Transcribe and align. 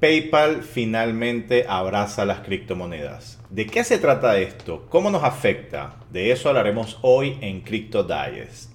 PayPal 0.00 0.62
finalmente 0.62 1.66
abraza 1.68 2.24
las 2.24 2.40
criptomonedas. 2.40 3.38
¿De 3.50 3.66
qué 3.66 3.84
se 3.84 3.98
trata 3.98 4.38
esto? 4.38 4.86
¿Cómo 4.88 5.10
nos 5.10 5.22
afecta? 5.22 5.96
De 6.10 6.32
eso 6.32 6.48
hablaremos 6.48 6.98
hoy 7.02 7.36
en 7.42 7.60
Crypto 7.60 8.02
Digest. 8.02 8.70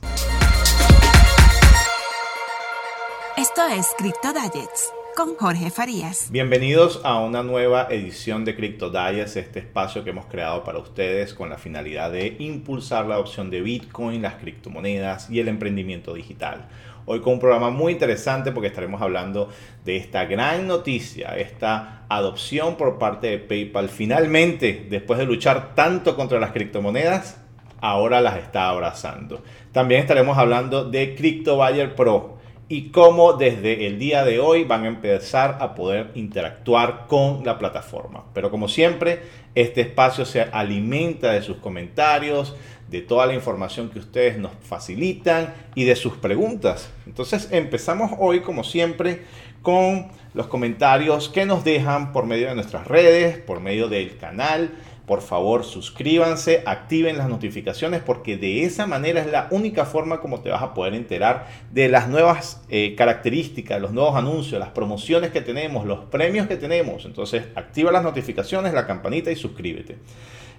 Esto 3.36 3.62
es 3.76 3.88
Crypto 3.98 4.34
Digest 4.34 4.92
con 5.16 5.36
Jorge 5.36 5.72
Farías. 5.72 6.30
Bienvenidos 6.30 7.02
a 7.04 7.20
una 7.20 7.42
nueva 7.42 7.88
edición 7.90 8.46
de 8.46 8.56
Crypto 8.56 8.92
Digest, 8.92 9.38
este 9.38 9.60
espacio 9.60 10.04
que 10.04 10.12
hemos 10.12 10.28
creado 10.28 10.64
para 10.64 10.78
ustedes 10.78 11.34
con 11.34 11.50
la 11.50 11.58
finalidad 11.58 12.12
de 12.12 12.36
impulsar 12.38 13.08
la 13.08 13.16
adopción 13.16 13.50
de 13.50 13.62
Bitcoin, 13.62 14.22
las 14.22 14.36
criptomonedas 14.36 15.30
y 15.32 15.40
el 15.40 15.48
emprendimiento 15.48 16.14
digital. 16.14 16.68
Hoy 17.08 17.22
con 17.22 17.34
un 17.34 17.40
programa 17.40 17.70
muy 17.70 17.94
interesante 17.94 18.52
porque 18.52 18.68
estaremos 18.68 19.00
hablando 19.00 19.50
de 19.84 19.96
esta 19.96 20.26
gran 20.26 20.66
noticia, 20.66 21.38
esta 21.38 22.02
adopción 22.10 22.78
por 22.78 22.98
parte 22.98 23.28
de 23.28 23.38
PayPal. 23.38 23.90
Finalmente, 23.90 24.88
después 24.90 25.20
de 25.20 25.28
luchar 25.28 25.76
tanto 25.76 26.16
contra 26.16 26.40
las 26.40 26.52
criptomonedas, 26.52 27.40
ahora 27.80 28.22
las 28.22 28.38
está 28.38 28.70
abrazando. 28.70 29.44
También 29.72 30.02
estaremos 30.02 30.36
hablando 30.40 30.90
de 30.90 31.14
Crypto 31.14 31.58
Buyer 31.58 31.94
Pro 31.94 32.40
y 32.68 32.90
cómo 32.90 33.34
desde 33.34 33.86
el 33.86 34.00
día 34.00 34.26
de 34.26 34.40
hoy 34.40 34.64
van 34.64 34.86
a 34.86 34.88
empezar 34.88 35.60
a 35.62 35.76
poder 35.76 36.10
interactuar 36.16 37.06
con 37.08 37.46
la 37.46 37.60
plataforma. 37.60 38.26
Pero 38.34 38.50
como 38.50 38.68
siempre, 38.68 39.22
este 39.54 39.82
espacio 39.82 40.26
se 40.26 40.42
alimenta 40.42 41.32
de 41.32 41.44
sus 41.44 41.58
comentarios, 41.58 42.56
de 42.90 43.02
toda 43.02 43.26
la 43.26 43.34
información 43.34 43.90
que 43.90 44.00
ustedes 44.00 44.38
nos 44.38 44.52
facilitan 44.62 45.54
y 45.74 45.86
de 45.86 45.96
sus 45.96 46.14
preguntas. 46.18 46.90
Entonces 47.06 47.50
empezamos 47.52 48.12
hoy, 48.20 48.42
como 48.42 48.64
siempre, 48.64 49.24
con 49.62 50.08
los 50.34 50.48
comentarios 50.48 51.30
que 51.30 51.46
nos 51.46 51.64
dejan 51.64 52.14
por 52.14 52.26
medio 52.26 52.48
de 52.48 52.56
nuestras 52.56 52.88
redes, 52.88 53.38
por 53.38 53.60
medio 53.60 53.88
del 53.88 54.18
canal. 54.18 54.72
Por 55.08 55.22
favor, 55.22 55.64
suscríbanse, 55.64 56.64
activen 56.66 57.18
las 57.18 57.30
notificaciones 57.30 58.02
porque 58.02 58.38
de 58.38 58.64
esa 58.64 58.88
manera 58.88 59.22
es 59.22 59.28
la 59.28 59.48
única 59.52 59.86
forma 59.86 60.20
como 60.20 60.42
te 60.42 60.50
vas 60.50 60.64
a 60.64 60.74
poder 60.74 60.96
enterar 60.96 61.48
de 61.72 61.90
las 61.90 62.10
nuevas 62.10 62.64
eh, 62.70 62.96
características, 62.96 63.80
los 63.80 63.92
nuevos 63.92 64.16
anuncios, 64.16 64.60
las 64.60 64.70
promociones 64.70 65.30
que 65.30 65.42
tenemos, 65.42 65.86
los 65.86 66.06
premios 66.06 66.48
que 66.48 66.56
tenemos. 66.58 67.06
Entonces, 67.06 67.44
activa 67.56 67.92
las 67.92 68.04
notificaciones, 68.04 68.74
la 68.74 68.88
campanita 68.88 69.32
y 69.32 69.36
suscríbete. 69.36 69.98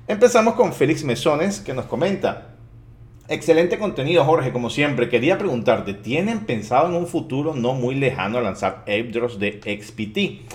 Empezamos 0.09 0.55
con 0.55 0.73
Félix 0.73 1.03
Mesones 1.03 1.59
que 1.59 1.75
nos 1.75 1.87
comenta. 1.87 2.55
Excelente 3.27 3.77
contenido, 3.77 4.25
Jorge, 4.25 4.53
como 4.53 4.71
siempre. 4.71 5.09
Quería 5.09 5.37
preguntarte, 5.37 5.95
¿tienen 5.95 6.47
pensado 6.47 6.87
en 6.87 6.95
un 6.95 7.09
futuro 7.09 7.57
no 7.57 7.75
muy 7.75 7.97
lejano 7.97 8.41
lanzar 8.41 8.85
airdrops 8.87 9.41
de 9.41 9.59
XPT? 9.61 10.55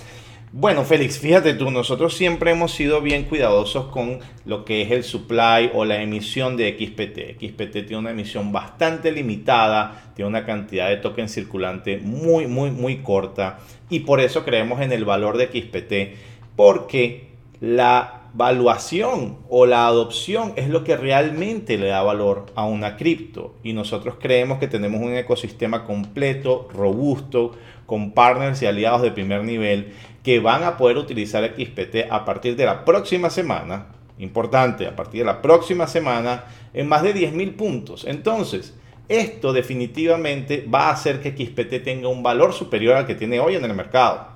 Bueno, 0.52 0.84
Félix, 0.84 1.18
fíjate 1.18 1.52
tú, 1.52 1.70
nosotros 1.70 2.16
siempre 2.16 2.52
hemos 2.52 2.72
sido 2.72 3.02
bien 3.02 3.24
cuidadosos 3.24 3.88
con 3.88 4.20
lo 4.46 4.64
que 4.64 4.80
es 4.80 4.90
el 4.90 5.04
supply 5.04 5.70
o 5.74 5.84
la 5.84 6.00
emisión 6.00 6.56
de 6.56 6.70
XPT. 6.70 7.38
XPT 7.38 7.72
tiene 7.86 7.98
una 7.98 8.12
emisión 8.12 8.52
bastante 8.52 9.12
limitada, 9.12 10.12
tiene 10.16 10.30
una 10.30 10.46
cantidad 10.46 10.88
de 10.88 10.96
token 10.96 11.28
circulante 11.28 11.98
muy, 11.98 12.46
muy, 12.46 12.70
muy 12.70 13.02
corta 13.02 13.58
y 13.90 14.00
por 14.00 14.18
eso 14.20 14.46
creemos 14.46 14.80
en 14.80 14.92
el 14.92 15.04
valor 15.04 15.36
de 15.36 15.48
XPT, 15.48 16.18
porque 16.56 17.32
la 17.60 18.21
valuación 18.34 19.38
o 19.48 19.66
la 19.66 19.86
adopción 19.86 20.54
es 20.56 20.68
lo 20.68 20.84
que 20.84 20.96
realmente 20.96 21.76
le 21.76 21.88
da 21.88 22.02
valor 22.02 22.46
a 22.54 22.64
una 22.64 22.96
cripto. 22.96 23.54
Y 23.62 23.72
nosotros 23.72 24.16
creemos 24.20 24.58
que 24.58 24.68
tenemos 24.68 25.00
un 25.00 25.14
ecosistema 25.14 25.84
completo, 25.84 26.68
robusto, 26.72 27.52
con 27.86 28.12
partners 28.12 28.62
y 28.62 28.66
aliados 28.66 29.02
de 29.02 29.10
primer 29.10 29.44
nivel 29.44 29.92
que 30.22 30.40
van 30.40 30.62
a 30.62 30.76
poder 30.76 30.96
utilizar 30.96 31.44
XPT 31.44 32.10
a 32.10 32.24
partir 32.24 32.56
de 32.56 32.64
la 32.64 32.84
próxima 32.84 33.28
semana. 33.28 33.88
Importante, 34.18 34.86
a 34.86 34.94
partir 34.94 35.20
de 35.20 35.26
la 35.26 35.42
próxima 35.42 35.86
semana 35.86 36.44
en 36.72 36.88
más 36.88 37.02
de 37.02 37.14
10.000 37.14 37.56
puntos. 37.56 38.04
Entonces, 38.06 38.74
esto 39.08 39.52
definitivamente 39.52 40.66
va 40.72 40.88
a 40.88 40.92
hacer 40.92 41.20
que 41.20 41.32
XPT 41.32 41.84
tenga 41.84 42.08
un 42.08 42.22
valor 42.22 42.52
superior 42.52 42.96
al 42.96 43.06
que 43.06 43.14
tiene 43.14 43.40
hoy 43.40 43.56
en 43.56 43.64
el 43.64 43.74
mercado. 43.74 44.31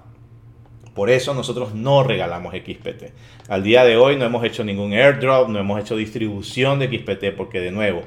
Por 0.96 1.10
eso 1.10 1.34
nosotros 1.34 1.74
no 1.74 2.02
regalamos 2.02 2.54
XPT. 2.54 3.12
Al 3.50 3.62
día 3.62 3.84
de 3.84 3.98
hoy 3.98 4.16
no 4.16 4.24
hemos 4.24 4.42
hecho 4.44 4.64
ningún 4.64 4.94
airdrop, 4.94 5.50
no 5.50 5.58
hemos 5.58 5.78
hecho 5.78 5.94
distribución 5.94 6.78
de 6.78 6.88
XPT 6.88 7.36
porque 7.36 7.60
de 7.60 7.70
nuevo, 7.70 8.00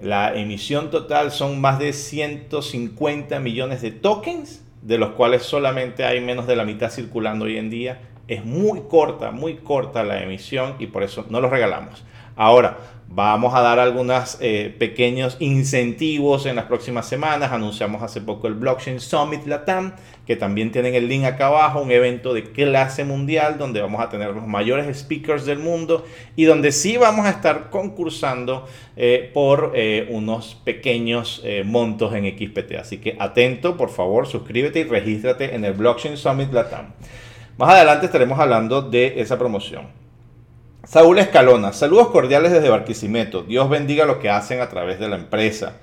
la 0.00 0.32
emisión 0.32 0.90
total 0.90 1.32
son 1.32 1.60
más 1.60 1.80
de 1.80 1.92
150 1.92 3.40
millones 3.40 3.82
de 3.82 3.90
tokens, 3.90 4.64
de 4.82 4.98
los 4.98 5.10
cuales 5.10 5.42
solamente 5.42 6.04
hay 6.04 6.20
menos 6.20 6.46
de 6.46 6.54
la 6.54 6.64
mitad 6.64 6.92
circulando 6.92 7.46
hoy 7.46 7.58
en 7.58 7.70
día. 7.70 8.02
Es 8.28 8.44
muy 8.44 8.82
corta, 8.88 9.32
muy 9.32 9.56
corta 9.56 10.04
la 10.04 10.22
emisión 10.22 10.76
y 10.78 10.86
por 10.86 11.02
eso 11.02 11.26
no 11.28 11.40
los 11.40 11.50
regalamos. 11.50 12.04
Ahora, 12.36 12.78
Vamos 13.14 13.54
a 13.54 13.60
dar 13.60 13.78
algunos 13.78 14.38
eh, 14.40 14.74
pequeños 14.78 15.36
incentivos 15.38 16.46
en 16.46 16.56
las 16.56 16.64
próximas 16.64 17.06
semanas. 17.06 17.52
Anunciamos 17.52 18.02
hace 18.02 18.22
poco 18.22 18.46
el 18.46 18.54
Blockchain 18.54 19.00
Summit 19.00 19.44
Latam, 19.44 19.92
que 20.26 20.34
también 20.34 20.72
tienen 20.72 20.94
el 20.94 21.08
link 21.08 21.24
acá 21.24 21.48
abajo, 21.48 21.82
un 21.82 21.90
evento 21.90 22.32
de 22.32 22.52
clase 22.52 23.04
mundial 23.04 23.58
donde 23.58 23.82
vamos 23.82 24.00
a 24.00 24.08
tener 24.08 24.30
los 24.30 24.46
mayores 24.46 24.98
speakers 24.98 25.44
del 25.44 25.58
mundo 25.58 26.06
y 26.36 26.44
donde 26.44 26.72
sí 26.72 26.96
vamos 26.96 27.26
a 27.26 27.30
estar 27.30 27.68
concursando 27.68 28.66
eh, 28.96 29.30
por 29.34 29.72
eh, 29.74 30.08
unos 30.08 30.54
pequeños 30.64 31.44
montos 31.66 32.14
en 32.14 32.24
XPT. 32.24 32.76
Así 32.80 32.96
que 32.96 33.14
atento, 33.20 33.76
por 33.76 33.90
favor, 33.90 34.26
suscríbete 34.26 34.80
y 34.80 34.84
regístrate 34.84 35.54
en 35.54 35.66
el 35.66 35.74
Blockchain 35.74 36.16
Summit 36.16 36.50
Latam. 36.50 36.94
Más 37.58 37.74
adelante 37.74 38.06
estaremos 38.06 38.38
hablando 38.38 38.80
de 38.80 39.20
esa 39.20 39.38
promoción. 39.38 40.01
Saúl 40.84 41.20
Escalona, 41.20 41.72
saludos 41.72 42.08
cordiales 42.08 42.50
desde 42.50 42.68
Barquisimeto. 42.68 43.44
Dios 43.44 43.70
bendiga 43.70 44.04
lo 44.04 44.18
que 44.18 44.28
hacen 44.28 44.60
a 44.60 44.68
través 44.68 44.98
de 44.98 45.08
la 45.08 45.14
empresa. 45.14 45.76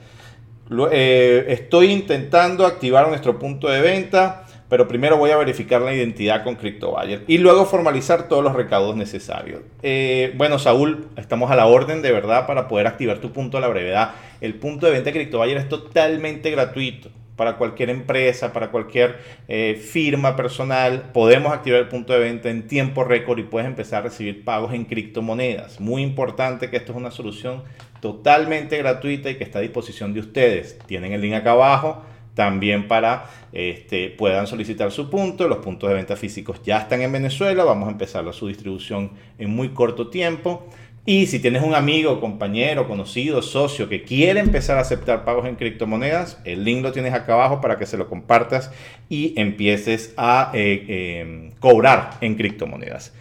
Eh, 0.91 1.45
estoy 1.47 1.91
intentando 1.91 2.65
activar 2.65 3.07
nuestro 3.07 3.39
punto 3.39 3.69
de 3.69 3.79
venta, 3.79 4.45
pero 4.67 4.89
primero 4.89 5.15
voy 5.17 5.31
a 5.31 5.37
verificar 5.37 5.81
la 5.81 5.93
identidad 5.93 6.43
con 6.43 6.55
CryptoBuyer 6.55 7.23
y 7.27 7.37
luego 7.37 7.65
formalizar 7.65 8.27
todos 8.27 8.43
los 8.43 8.53
recaudos 8.53 8.97
necesarios. 8.97 9.61
Eh, 9.83 10.33
bueno, 10.35 10.59
Saúl, 10.59 11.07
estamos 11.15 11.49
a 11.49 11.55
la 11.55 11.65
orden 11.65 12.01
de 12.01 12.11
verdad 12.11 12.45
para 12.45 12.67
poder 12.67 12.85
activar 12.85 13.19
tu 13.19 13.31
punto 13.31 13.57
a 13.57 13.61
la 13.61 13.69
brevedad. 13.69 14.11
El 14.41 14.55
punto 14.55 14.85
de 14.85 14.91
venta 14.91 15.11
de 15.11 15.13
CryptoBuyer 15.13 15.57
es 15.57 15.69
totalmente 15.69 16.51
gratuito 16.51 17.09
para 17.39 17.55
cualquier 17.55 17.89
empresa, 17.89 18.51
para 18.51 18.69
cualquier 18.69 19.17
eh, 19.47 19.81
firma 19.81 20.35
personal, 20.35 21.11
podemos 21.13 21.53
activar 21.53 21.79
el 21.79 21.87
punto 21.87 22.11
de 22.11 22.19
venta 22.19 22.49
en 22.49 22.67
tiempo 22.67 23.05
récord 23.05 23.39
y 23.39 23.43
puedes 23.43 23.65
empezar 23.65 23.99
a 23.99 24.09
recibir 24.09 24.43
pagos 24.43 24.73
en 24.73 24.83
criptomonedas. 24.83 25.79
Muy 25.79 26.01
importante 26.01 26.69
que 26.69 26.75
esto 26.75 26.91
es 26.91 26.97
una 26.97 27.11
solución 27.11 27.63
totalmente 28.01 28.77
gratuita 28.77 29.29
y 29.29 29.35
que 29.35 29.45
está 29.45 29.59
a 29.59 29.61
disposición 29.61 30.13
de 30.13 30.19
ustedes. 30.19 30.79
Tienen 30.85 31.13
el 31.13 31.21
link 31.21 31.33
acá 31.33 31.51
abajo 31.51 32.03
también 32.33 32.89
para 32.89 33.29
este, 33.53 34.09
puedan 34.09 34.47
solicitar 34.47 34.91
su 34.91 35.09
punto. 35.09 35.47
Los 35.47 35.59
puntos 35.59 35.89
de 35.89 35.95
venta 35.95 36.17
físicos 36.17 36.61
ya 36.61 36.79
están 36.79 37.01
en 37.01 37.11
Venezuela. 37.13 37.63
Vamos 37.63 37.87
a 37.87 37.91
empezar 37.91 38.31
su 38.33 38.47
distribución 38.47 39.11
en 39.37 39.49
muy 39.49 39.69
corto 39.69 40.09
tiempo. 40.09 40.67
Y 41.09 41.25
si 41.25 41.39
tienes 41.39 41.63
un 41.63 41.73
amigo, 41.73 42.21
compañero, 42.21 42.87
conocido, 42.87 43.41
socio 43.41 43.89
que 43.89 44.03
quiere 44.03 44.41
empezar 44.41 44.77
a 44.77 44.81
aceptar 44.81 45.25
pagos 45.25 45.47
en 45.47 45.55
criptomonedas, 45.55 46.37
el 46.45 46.63
link 46.63 46.83
lo 46.83 46.91
tienes 46.91 47.15
acá 47.15 47.33
abajo 47.33 47.61
para 47.61 47.79
que 47.79 47.87
se 47.87 47.97
lo 47.97 48.07
compartas 48.07 48.69
y 49.09 49.33
empieces 49.35 50.13
a 50.17 50.51
eh, 50.53 51.21
em, 51.21 51.51
cobrar 51.59 52.11
en 52.21 52.35
criptomonedas. 52.35 53.11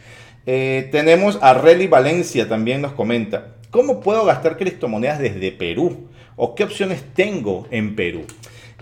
Eh, 0.45 0.91
tenemos 0.93 1.39
a 1.41 1.55
Relly 1.55 1.87
Valencia 1.87 2.47
también 2.47 2.83
nos 2.83 2.93
comenta, 2.93 3.55
¿cómo 3.71 4.01
puedo 4.01 4.27
gastar 4.27 4.59
criptomonedas 4.59 5.19
desde 5.19 5.51
Perú? 5.51 6.11
¿O 6.37 6.55
qué 6.55 6.65
opciones 6.65 7.03
tengo 7.15 7.69
en 7.71 7.97
Perú? 7.97 8.27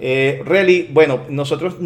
Eh, 0.00 0.42
Relly, 0.44 0.88
bueno, 0.92 1.20
nosotros 1.28 1.76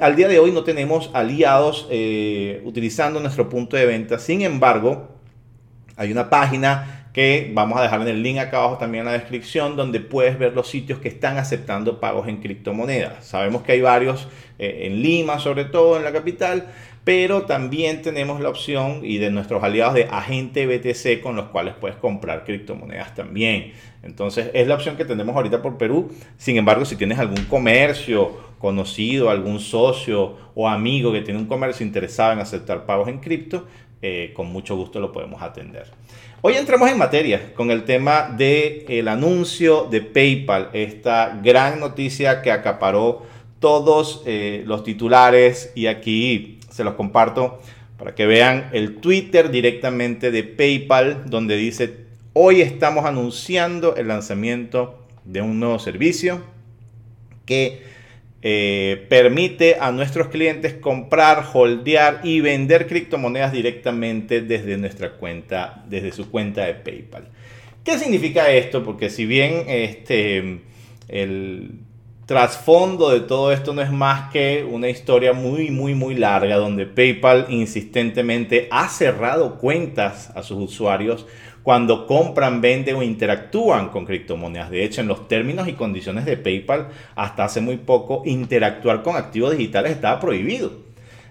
al 0.00 0.14
día 0.14 0.28
de 0.28 0.38
hoy 0.38 0.52
no 0.52 0.62
tenemos 0.62 1.10
aliados 1.14 1.88
eh, 1.90 2.62
utilizando 2.64 3.18
nuestro 3.18 3.48
punto 3.48 3.76
de 3.76 3.86
venta, 3.86 4.20
sin 4.20 4.42
embargo, 4.42 5.19
hay 6.00 6.10
una 6.10 6.30
página 6.30 7.04
que 7.12 7.50
vamos 7.52 7.78
a 7.78 7.82
dejar 7.82 8.00
en 8.00 8.08
el 8.08 8.22
link 8.22 8.38
acá 8.38 8.56
abajo 8.56 8.78
también 8.78 9.02
en 9.02 9.12
la 9.12 9.18
descripción 9.18 9.76
donde 9.76 10.00
puedes 10.00 10.38
ver 10.38 10.54
los 10.54 10.66
sitios 10.66 10.98
que 10.98 11.08
están 11.08 11.36
aceptando 11.36 12.00
pagos 12.00 12.26
en 12.26 12.38
criptomonedas. 12.38 13.26
Sabemos 13.26 13.62
que 13.62 13.72
hay 13.72 13.82
varios 13.82 14.26
eh, 14.58 14.86
en 14.86 15.02
Lima, 15.02 15.38
sobre 15.38 15.66
todo 15.66 15.98
en 15.98 16.04
la 16.04 16.10
capital, 16.10 16.68
pero 17.04 17.42
también 17.42 18.00
tenemos 18.00 18.40
la 18.40 18.48
opción 18.48 19.00
y 19.02 19.18
de 19.18 19.30
nuestros 19.30 19.62
aliados 19.62 19.92
de 19.92 20.04
agente 20.04 20.66
BTC 20.66 21.22
con 21.22 21.36
los 21.36 21.48
cuales 21.48 21.74
puedes 21.78 21.98
comprar 21.98 22.44
criptomonedas 22.44 23.14
también. 23.14 23.74
Entonces 24.02 24.50
es 24.54 24.66
la 24.66 24.76
opción 24.76 24.96
que 24.96 25.04
tenemos 25.04 25.36
ahorita 25.36 25.60
por 25.60 25.76
Perú. 25.76 26.10
Sin 26.38 26.56
embargo, 26.56 26.86
si 26.86 26.96
tienes 26.96 27.18
algún 27.18 27.44
comercio 27.44 28.38
conocido, 28.58 29.28
algún 29.28 29.60
socio 29.60 30.36
o 30.54 30.66
amigo 30.66 31.12
que 31.12 31.20
tiene 31.20 31.40
un 31.40 31.46
comercio 31.46 31.84
interesado 31.84 32.32
en 32.32 32.38
aceptar 32.38 32.86
pagos 32.86 33.08
en 33.08 33.18
cripto, 33.18 33.66
eh, 34.02 34.32
con 34.34 34.50
mucho 34.52 34.76
gusto 34.76 35.00
lo 35.00 35.12
podemos 35.12 35.42
atender. 35.42 35.86
Hoy 36.42 36.54
entramos 36.54 36.90
en 36.90 36.96
materia 36.96 37.52
con 37.54 37.70
el 37.70 37.84
tema 37.84 38.34
del 38.36 38.84
el 38.88 39.08
anuncio 39.08 39.86
de 39.90 40.00
PayPal, 40.00 40.70
esta 40.72 41.38
gran 41.42 41.80
noticia 41.80 42.40
que 42.40 42.50
acaparó 42.50 43.26
todos 43.58 44.22
eh, 44.24 44.62
los 44.66 44.84
titulares 44.84 45.70
y 45.74 45.86
aquí 45.86 46.58
se 46.70 46.82
los 46.82 46.94
comparto 46.94 47.60
para 47.98 48.14
que 48.14 48.24
vean 48.24 48.70
el 48.72 48.96
Twitter 48.96 49.50
directamente 49.50 50.30
de 50.30 50.44
PayPal, 50.44 51.28
donde 51.28 51.56
dice, 51.56 52.06
hoy 52.32 52.62
estamos 52.62 53.04
anunciando 53.04 53.94
el 53.96 54.08
lanzamiento 54.08 54.98
de 55.26 55.42
un 55.42 55.60
nuevo 55.60 55.78
servicio 55.78 56.40
que 57.44 57.82
eh, 58.42 59.06
permite 59.10 59.76
a 59.78 59.92
nuestros 59.92 60.28
clientes 60.28 60.74
comprar, 60.74 61.44
holdear 61.52 62.20
y 62.24 62.40
vender 62.40 62.86
criptomonedas 62.86 63.52
directamente 63.52 64.40
desde 64.40 64.78
nuestra 64.78 65.12
cuenta, 65.12 65.84
desde 65.88 66.12
su 66.12 66.30
cuenta 66.30 66.64
de 66.64 66.74
PayPal. 66.74 67.28
¿Qué 67.84 67.98
significa 67.98 68.50
esto? 68.50 68.82
Porque 68.82 69.10
si 69.10 69.26
bien 69.26 69.64
este, 69.68 70.60
el 71.08 71.70
trasfondo 72.30 73.10
de 73.10 73.20
todo 73.20 73.52
esto 73.52 73.74
no 73.74 73.82
es 73.82 73.90
más 73.90 74.30
que 74.30 74.64
una 74.64 74.88
historia 74.88 75.32
muy, 75.32 75.70
muy, 75.70 75.94
muy 75.94 76.14
larga 76.14 76.56
donde 76.56 76.86
PayPal 76.86 77.46
insistentemente 77.48 78.68
ha 78.70 78.88
cerrado 78.88 79.58
cuentas 79.58 80.30
a 80.36 80.44
sus 80.44 80.70
usuarios 80.70 81.26
cuando 81.62 82.06
compran, 82.06 82.60
venden 82.60 82.96
o 82.96 83.02
interactúan 83.02 83.90
con 83.90 84.06
criptomonedas. 84.06 84.70
De 84.70 84.84
hecho, 84.84 85.00
en 85.00 85.08
los 85.08 85.28
términos 85.28 85.68
y 85.68 85.74
condiciones 85.74 86.24
de 86.24 86.36
PayPal, 86.36 86.88
hasta 87.14 87.44
hace 87.44 87.60
muy 87.60 87.76
poco, 87.76 88.22
interactuar 88.24 89.02
con 89.02 89.16
activos 89.16 89.56
digitales 89.56 89.92
estaba 89.92 90.20
prohibido. 90.20 90.72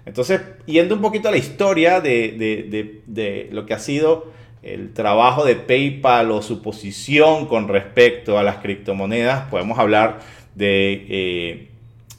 Entonces, 0.05 0.41
yendo 0.65 0.95
un 0.95 1.01
poquito 1.01 1.29
a 1.29 1.31
la 1.31 1.37
historia 1.37 1.99
de, 2.01 3.49
lo 3.51 3.65
que 3.65 3.73
ha 3.73 3.79
sido 3.79 4.31
el 4.61 4.93
trabajo 4.93 5.45
de 5.45 5.55
PayPal 5.55 6.31
o 6.31 6.41
su 6.41 6.61
posición 6.61 7.45
con 7.47 7.67
respecto 7.67 8.37
a 8.37 8.43
las 8.43 8.57
criptomonedas, 8.57 9.47
podemos 9.49 9.79
hablar 9.79 10.19
de 10.55 11.05
eh, 11.09 11.67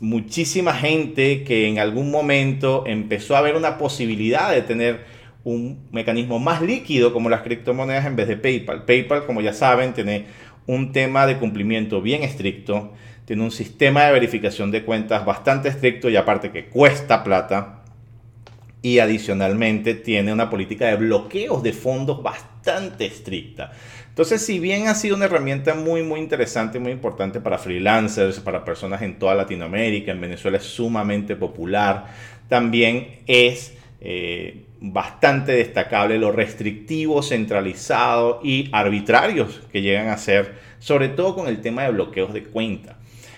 muchísima 0.00 0.72
gente 0.74 1.44
que 1.44 1.68
en 1.68 1.78
algún 1.78 2.10
momento 2.10 2.84
empezó 2.86 3.36
a 3.36 3.40
ver 3.40 3.56
una 3.56 3.76
posibilidad 3.76 4.50
de 4.50 4.62
tener 4.62 5.04
un 5.44 5.88
mecanismo 5.90 6.38
más 6.38 6.62
líquido 6.62 7.12
como 7.12 7.28
las 7.28 7.42
criptomonedas 7.42 8.06
en 8.06 8.16
vez 8.16 8.28
de 8.28 8.36
PayPal. 8.36 8.84
PayPal, 8.84 9.26
como 9.26 9.40
ya 9.40 9.52
saben, 9.52 9.92
tiene 9.92 10.26
un 10.66 10.92
tema 10.92 11.26
de 11.26 11.38
cumplimiento 11.38 12.02
bien 12.02 12.22
estricto, 12.22 12.92
tiene 13.24 13.42
un 13.42 13.50
sistema 13.50 14.04
de 14.04 14.12
verificación 14.12 14.70
de 14.70 14.84
cuentas 14.84 15.24
bastante 15.24 15.68
estricto 15.68 16.08
y 16.08 16.16
aparte 16.16 16.50
que 16.50 16.66
cuesta 16.66 17.24
plata. 17.24 17.76
Y 18.82 18.98
adicionalmente 18.98 19.94
tiene 19.94 20.32
una 20.32 20.48
política 20.48 20.86
de 20.86 20.96
bloqueos 20.96 21.62
de 21.62 21.74
fondos 21.74 22.22
bastante 22.22 23.06
estricta. 23.06 23.72
Entonces, 24.08 24.44
si 24.44 24.58
bien 24.58 24.88
ha 24.88 24.94
sido 24.94 25.16
una 25.16 25.26
herramienta 25.26 25.74
muy, 25.74 26.02
muy 26.02 26.18
interesante, 26.18 26.78
muy 26.78 26.92
importante 26.92 27.40
para 27.40 27.58
freelancers, 27.58 28.40
para 28.40 28.64
personas 28.64 29.02
en 29.02 29.18
toda 29.18 29.34
Latinoamérica, 29.34 30.12
en 30.12 30.20
Venezuela 30.20 30.56
es 30.56 30.64
sumamente 30.64 31.36
popular, 31.36 32.06
también 32.48 33.20
es 33.26 33.74
eh, 34.00 34.64
bastante 34.80 35.52
destacable 35.52 36.18
lo 36.18 36.32
restrictivos, 36.32 37.28
centralizados 37.28 38.44
y 38.44 38.68
arbitrarios 38.72 39.60
que 39.70 39.82
llegan 39.82 40.08
a 40.08 40.16
ser, 40.16 40.54
sobre 40.78 41.08
todo 41.08 41.34
con 41.34 41.48
el 41.48 41.60
tema 41.60 41.82
de 41.84 41.92
bloqueos 41.92 42.32
de 42.32 42.44
cuenta. 42.44 42.96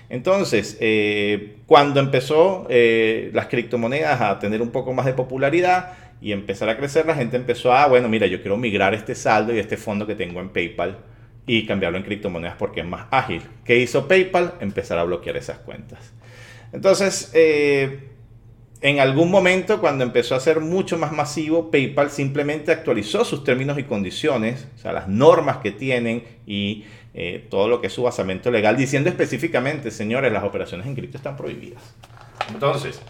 Entonces, 0.08 0.76
eh, 0.80 1.56
cuando 1.66 1.98
empezó 1.98 2.66
eh, 2.68 3.30
las 3.32 3.46
criptomonedas 3.46 4.20
a 4.20 4.38
tener 4.38 4.60
un 4.60 4.70
poco 4.70 4.92
más 4.92 5.06
de 5.06 5.14
popularidad 5.14 5.94
y 6.20 6.32
empezar 6.32 6.68
a 6.68 6.76
crecer, 6.76 7.06
la 7.06 7.14
gente 7.14 7.36
empezó 7.36 7.72
a, 7.72 7.86
bueno, 7.88 8.08
mira, 8.08 8.26
yo 8.26 8.40
quiero 8.40 8.56
migrar 8.56 8.94
este 8.94 9.14
saldo 9.14 9.54
y 9.54 9.58
este 9.58 9.76
fondo 9.76 10.06
que 10.06 10.14
tengo 10.14 10.40
en 10.40 10.50
PayPal 10.50 10.98
y 11.46 11.66
cambiarlo 11.66 11.98
en 11.98 12.04
criptomonedas 12.04 12.56
porque 12.56 12.80
es 12.80 12.86
más 12.86 13.06
ágil. 13.10 13.42
¿Qué 13.64 13.78
hizo 13.78 14.06
PayPal? 14.06 14.54
Empezar 14.60 14.98
a 14.98 15.04
bloquear 15.04 15.36
esas 15.38 15.58
cuentas. 15.58 16.12
Entonces, 16.72 17.30
eh, 17.34 18.11
en 18.82 18.99
algún 18.99 19.31
momento, 19.31 19.81
cuando 19.81 20.02
empezó 20.02 20.34
a 20.34 20.40
ser 20.40 20.61
mucho 20.61 20.99
más 20.99 21.12
masivo, 21.12 21.70
PayPal 21.70 22.11
simplemente 22.11 22.73
actualizó 22.73 23.25
sus 23.25 23.44
términos 23.44 23.79
y 23.79 23.84
condiciones, 23.84 24.67
o 24.75 24.79
sea, 24.79 24.93
las 24.93 25.06
normas 25.06 25.58
que 25.58 25.70
tienen 25.70 26.25
y 26.46 26.84
eh, 27.14 27.46
todo 27.49 27.69
lo 27.69 27.81
que 27.81 27.87
es 27.87 27.93
su 27.93 28.02
basamento 28.02 28.50
legal, 28.50 28.76
diciendo 28.76 29.08
específicamente, 29.08 29.93
señores, 29.93 30.32
las 30.32 30.43
operaciones 30.43 30.87
en 30.87 30.96
cripto 30.96 31.17
están 31.17 31.37
prohibidas. 31.37 31.94
Entonces, 32.52 33.00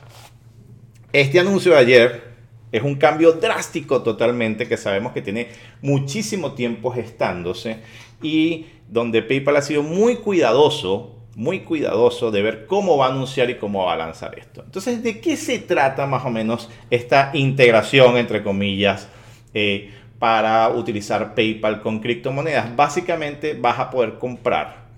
este 1.11 1.41
anuncio 1.41 1.73
de 1.73 1.79
ayer 1.79 2.23
es 2.71 2.83
un 2.83 2.97
cambio 2.97 3.33
drástico 3.33 4.03
totalmente 4.03 4.69
que 4.69 4.77
sabemos 4.77 5.13
que 5.13 5.23
tiene 5.23 5.49
muchísimo 5.81 6.53
tiempo 6.53 6.91
gestándose 6.91 7.79
y 8.23 8.67
donde 8.89 9.23
PayPal 9.23 9.57
ha 9.57 9.63
sido 9.63 9.83
muy 9.83 10.17
cuidadoso 10.17 11.22
muy 11.35 11.61
cuidadoso 11.61 12.31
de 12.31 12.43
ver 12.43 12.67
cómo 12.67 12.97
va 12.97 13.07
a 13.07 13.11
anunciar 13.11 13.49
y 13.51 13.55
cómo 13.57 13.87
va 13.87 13.95
a 13.95 13.97
lanzar 13.97 14.39
esto. 14.39 14.63
Entonces, 14.65 15.03
¿de 15.03 15.21
qué 15.21 15.37
se 15.37 15.59
trata 15.59 16.07
más 16.07 16.25
o 16.25 16.31
menos 16.31 16.69
esta 16.91 17.31
integración, 17.35 18.17
entre 18.17 18.43
comillas, 18.43 19.09
eh, 19.55 19.91
para 20.19 20.69
utilizar 20.69 21.35
PayPal 21.35 21.81
con 21.81 22.01
criptomonedas? 22.01 22.75
Básicamente 22.77 23.55
vas 23.55 23.79
a 23.79 23.91
poder 23.91 24.19
comprar 24.19 24.89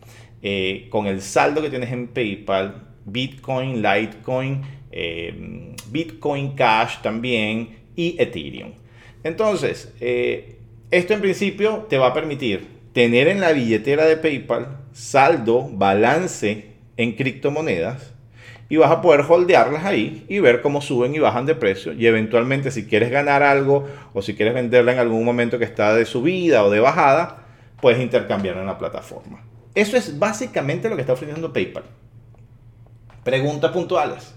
eh, 0.43 0.89
con 0.91 1.07
el 1.07 1.23
saldo 1.23 1.63
que 1.63 1.71
tienes 1.71 1.93
en 1.93 2.09
PayPal, 2.09 2.83
Bitcoin, 3.05 3.81
Litecoin, 3.81 4.63
eh, 4.91 5.75
Bitcoin 5.89 6.55
Cash 6.55 6.99
también 7.01 7.79
y 7.95 8.17
Ethereum. 8.21 8.73
Entonces, 9.23 9.95
esto 10.91 11.15
en 11.15 11.21
principio 11.21 11.87
te 11.89 11.97
va 11.97 12.09
a 12.09 12.13
permitir 12.13 12.67
tener 12.93 13.29
en 13.29 13.41
la 13.41 13.53
billetera 13.53 14.05
de 14.05 14.19
PayPal 14.19 14.84
saldo, 14.95 15.69
balance 15.73 16.71
en 16.97 17.13
criptomonedas 17.17 18.15
y 18.69 18.77
vas 18.77 18.91
a 18.91 19.03
poder 19.03 19.27
holdearlas 19.29 19.85
ahí 19.85 20.25
y 20.29 20.39
ver 20.39 20.63
cómo 20.63 20.81
suben 20.81 21.15
y 21.15 21.19
bajan 21.19 21.47
de 21.47 21.55
precio 21.55 21.93
y 21.93 22.07
eventualmente 22.07 22.71
si 22.71 22.87
quieres 22.87 23.11
ganar 23.11 23.43
algo 23.43 23.87
o 24.15 24.23
si 24.23 24.35
quieres 24.35 24.55
venderla 24.55 24.93
en 24.93 25.01
algún 25.01 25.25
momento 25.25 25.59
que 25.59 25.65
está 25.65 25.95
de 25.95 26.07
subida 26.07 26.65
o 26.65 26.71
de 26.71 26.81
bajada, 26.81 27.45
puedes 27.81 28.01
intercambiarla 28.01 28.63
en 28.63 28.69
la 28.69 28.79
plataforma. 28.79 29.43
Eso 29.75 29.97
es 29.97 30.19
básicamente 30.19 30.89
lo 30.89 30.95
que 30.95 31.03
está 31.03 31.13
ofreciendo 31.13 31.53
PayPal. 31.53 31.85
Preguntas 33.25 33.73
puntuales. 33.73 34.35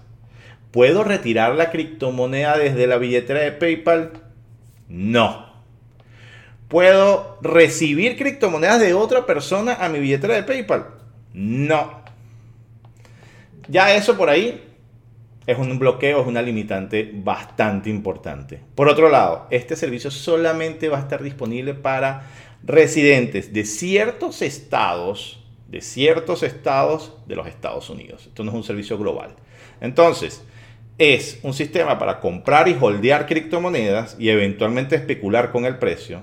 ¿Puedo 0.72 1.04
retirar 1.04 1.54
la 1.54 1.70
criptomoneda 1.70 2.58
desde 2.58 2.86
la 2.86 2.98
billetera 2.98 3.40
de 3.40 3.52
PayPal? 3.52 4.10
No. 4.88 5.47
¿Puedo 6.68 7.38
recibir 7.40 8.18
criptomonedas 8.18 8.78
de 8.78 8.92
otra 8.92 9.24
persona 9.24 9.74
a 9.80 9.88
mi 9.88 10.00
billetera 10.00 10.34
de 10.34 10.42
PayPal? 10.42 10.86
No. 11.32 12.02
Ya 13.68 13.94
eso 13.94 14.18
por 14.18 14.28
ahí 14.28 14.62
es 15.46 15.56
un 15.56 15.78
bloqueo, 15.78 16.20
es 16.20 16.26
una 16.26 16.42
limitante 16.42 17.10
bastante 17.14 17.88
importante. 17.88 18.60
Por 18.74 18.86
otro 18.88 19.08
lado, 19.08 19.46
este 19.50 19.76
servicio 19.76 20.10
solamente 20.10 20.90
va 20.90 20.98
a 20.98 21.00
estar 21.00 21.22
disponible 21.22 21.72
para 21.72 22.26
residentes 22.62 23.54
de 23.54 23.64
ciertos 23.64 24.42
estados, 24.42 25.42
de 25.68 25.80
ciertos 25.80 26.42
estados 26.42 27.14
de 27.26 27.36
los 27.36 27.46
Estados 27.46 27.88
Unidos. 27.88 28.26
Esto 28.26 28.44
no 28.44 28.50
es 28.50 28.56
un 28.56 28.64
servicio 28.64 28.98
global. 28.98 29.36
Entonces, 29.80 30.44
es 30.98 31.38
un 31.42 31.54
sistema 31.54 31.98
para 31.98 32.20
comprar 32.20 32.68
y 32.68 32.76
holdear 32.78 33.24
criptomonedas 33.24 34.16
y 34.18 34.28
eventualmente 34.28 34.96
especular 34.96 35.50
con 35.50 35.64
el 35.64 35.78
precio 35.78 36.22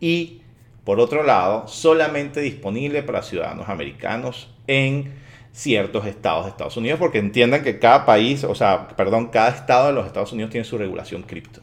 y 0.00 0.40
por 0.84 0.98
otro 0.98 1.22
lado, 1.22 1.68
solamente 1.68 2.40
disponible 2.40 3.02
para 3.02 3.22
ciudadanos 3.22 3.68
americanos 3.68 4.52
en 4.66 5.12
ciertos 5.52 6.06
estados 6.06 6.44
de 6.44 6.50
Estados 6.50 6.76
Unidos, 6.76 6.98
porque 6.98 7.18
entiendan 7.18 7.62
que 7.62 7.78
cada 7.78 8.06
país, 8.06 8.44
o 8.44 8.54
sea, 8.54 8.88
perdón, 8.88 9.28
cada 9.28 9.50
estado 9.50 9.88
de 9.88 9.92
los 9.92 10.06
Estados 10.06 10.32
Unidos 10.32 10.50
tiene 10.50 10.64
su 10.64 10.78
regulación 10.78 11.22
cripto. 11.22 11.60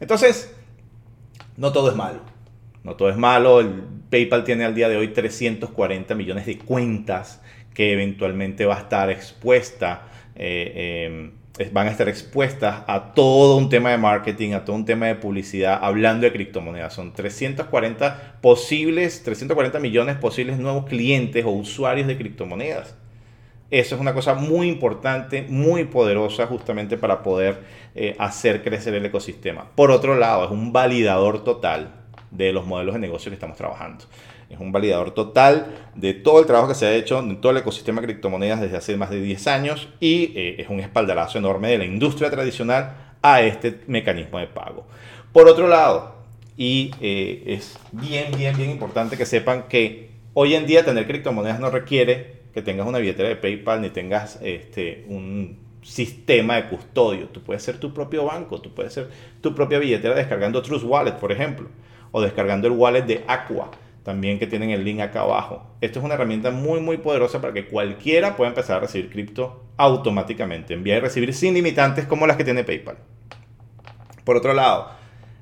Entonces, 0.00 0.54
no 1.56 1.72
todo 1.72 1.90
es 1.90 1.96
malo. 1.96 2.20
No 2.82 2.96
todo 2.96 3.10
es 3.10 3.16
malo. 3.16 3.62
PayPal 4.10 4.44
tiene 4.44 4.64
al 4.64 4.74
día 4.74 4.88
de 4.88 4.96
hoy 4.96 5.08
340 5.08 6.14
millones 6.14 6.46
de 6.46 6.58
cuentas 6.58 7.40
que 7.74 7.92
eventualmente 7.92 8.64
va 8.64 8.76
a 8.76 8.80
estar 8.80 9.10
expuesta 9.10 10.08
eh, 10.34 11.06
em, 11.06 11.32
van 11.72 11.88
a 11.88 11.90
estar 11.90 12.08
expuestas 12.08 12.82
a 12.86 13.14
todo 13.14 13.56
un 13.56 13.68
tema 13.68 13.90
de 13.90 13.98
marketing, 13.98 14.52
a 14.52 14.64
todo 14.64 14.76
un 14.76 14.84
tema 14.84 15.06
de 15.06 15.16
publicidad, 15.16 15.78
hablando 15.82 16.24
de 16.24 16.32
criptomonedas. 16.32 16.94
Son 16.94 17.12
340 17.12 18.38
posibles, 18.40 19.22
340 19.24 19.80
millones 19.80 20.16
posibles 20.16 20.58
nuevos 20.58 20.86
clientes 20.86 21.44
o 21.44 21.50
usuarios 21.50 22.06
de 22.06 22.16
criptomonedas. 22.16 22.94
Eso 23.70 23.96
es 23.96 24.00
una 24.00 24.14
cosa 24.14 24.34
muy 24.34 24.68
importante, 24.68 25.44
muy 25.48 25.84
poderosa 25.84 26.46
justamente 26.46 26.96
para 26.96 27.22
poder 27.22 27.58
eh, 27.94 28.16
hacer 28.18 28.62
crecer 28.62 28.94
el 28.94 29.04
ecosistema. 29.04 29.66
Por 29.74 29.90
otro 29.90 30.14
lado, 30.14 30.46
es 30.46 30.50
un 30.50 30.72
validador 30.72 31.44
total 31.44 31.90
de 32.30 32.52
los 32.52 32.66
modelos 32.66 32.94
de 32.94 33.00
negocio 33.00 33.30
que 33.30 33.34
estamos 33.34 33.58
trabajando. 33.58 34.04
Es 34.50 34.58
un 34.58 34.72
validador 34.72 35.12
total 35.12 35.66
de 35.94 36.14
todo 36.14 36.40
el 36.40 36.46
trabajo 36.46 36.68
que 36.68 36.74
se 36.74 36.86
ha 36.86 36.94
hecho 36.94 37.18
en 37.18 37.40
todo 37.40 37.52
el 37.52 37.58
ecosistema 37.58 38.00
de 38.00 38.06
criptomonedas 38.06 38.60
desde 38.60 38.76
hace 38.76 38.96
más 38.96 39.10
de 39.10 39.20
10 39.20 39.46
años 39.46 39.88
y 40.00 40.32
eh, 40.34 40.56
es 40.58 40.68
un 40.68 40.80
espaldarazo 40.80 41.38
enorme 41.38 41.68
de 41.68 41.78
la 41.78 41.84
industria 41.84 42.30
tradicional 42.30 43.14
a 43.20 43.42
este 43.42 43.80
mecanismo 43.86 44.38
de 44.38 44.46
pago. 44.46 44.86
Por 45.32 45.48
otro 45.48 45.68
lado, 45.68 46.16
y 46.56 46.90
eh, 47.00 47.44
es 47.46 47.78
bien, 47.92 48.32
bien, 48.36 48.56
bien 48.56 48.70
importante 48.70 49.16
que 49.16 49.26
sepan 49.26 49.64
que 49.68 50.10
hoy 50.34 50.54
en 50.54 50.66
día 50.66 50.84
tener 50.84 51.06
criptomonedas 51.06 51.60
no 51.60 51.70
requiere 51.70 52.38
que 52.54 52.62
tengas 52.62 52.86
una 52.86 52.98
billetera 52.98 53.28
de 53.28 53.36
PayPal 53.36 53.80
ni 53.80 53.90
tengas 53.90 54.38
este, 54.42 55.04
un 55.08 55.58
sistema 55.82 56.56
de 56.56 56.68
custodio. 56.68 57.28
Tú 57.28 57.42
puedes 57.42 57.62
ser 57.62 57.78
tu 57.78 57.92
propio 57.94 58.24
banco, 58.24 58.60
tú 58.60 58.74
puedes 58.74 58.92
ser 58.92 59.08
tu 59.40 59.54
propia 59.54 59.78
billetera 59.78 60.14
descargando 60.14 60.62
Trust 60.62 60.84
Wallet, 60.84 61.12
por 61.12 61.32
ejemplo, 61.32 61.68
o 62.10 62.20
descargando 62.20 62.66
el 62.66 62.74
wallet 62.74 63.02
de 63.02 63.24
Aqua, 63.26 63.70
también 64.08 64.38
que 64.38 64.46
tienen 64.46 64.70
el 64.70 64.84
link 64.84 65.00
acá 65.00 65.20
abajo. 65.20 65.66
Esto 65.82 65.98
es 65.98 66.04
una 66.06 66.14
herramienta 66.14 66.50
muy, 66.50 66.80
muy 66.80 66.96
poderosa 66.96 67.42
para 67.42 67.52
que 67.52 67.66
cualquiera 67.66 68.36
pueda 68.36 68.48
empezar 68.48 68.78
a 68.78 68.80
recibir 68.80 69.10
cripto 69.10 69.66
automáticamente, 69.76 70.72
enviar 70.72 70.96
y 70.96 71.00
recibir 71.02 71.34
sin 71.34 71.52
limitantes 71.52 72.06
como 72.06 72.26
las 72.26 72.38
que 72.38 72.44
tiene 72.44 72.64
PayPal. 72.64 72.96
Por 74.24 74.38
otro 74.38 74.54
lado, 74.54 74.88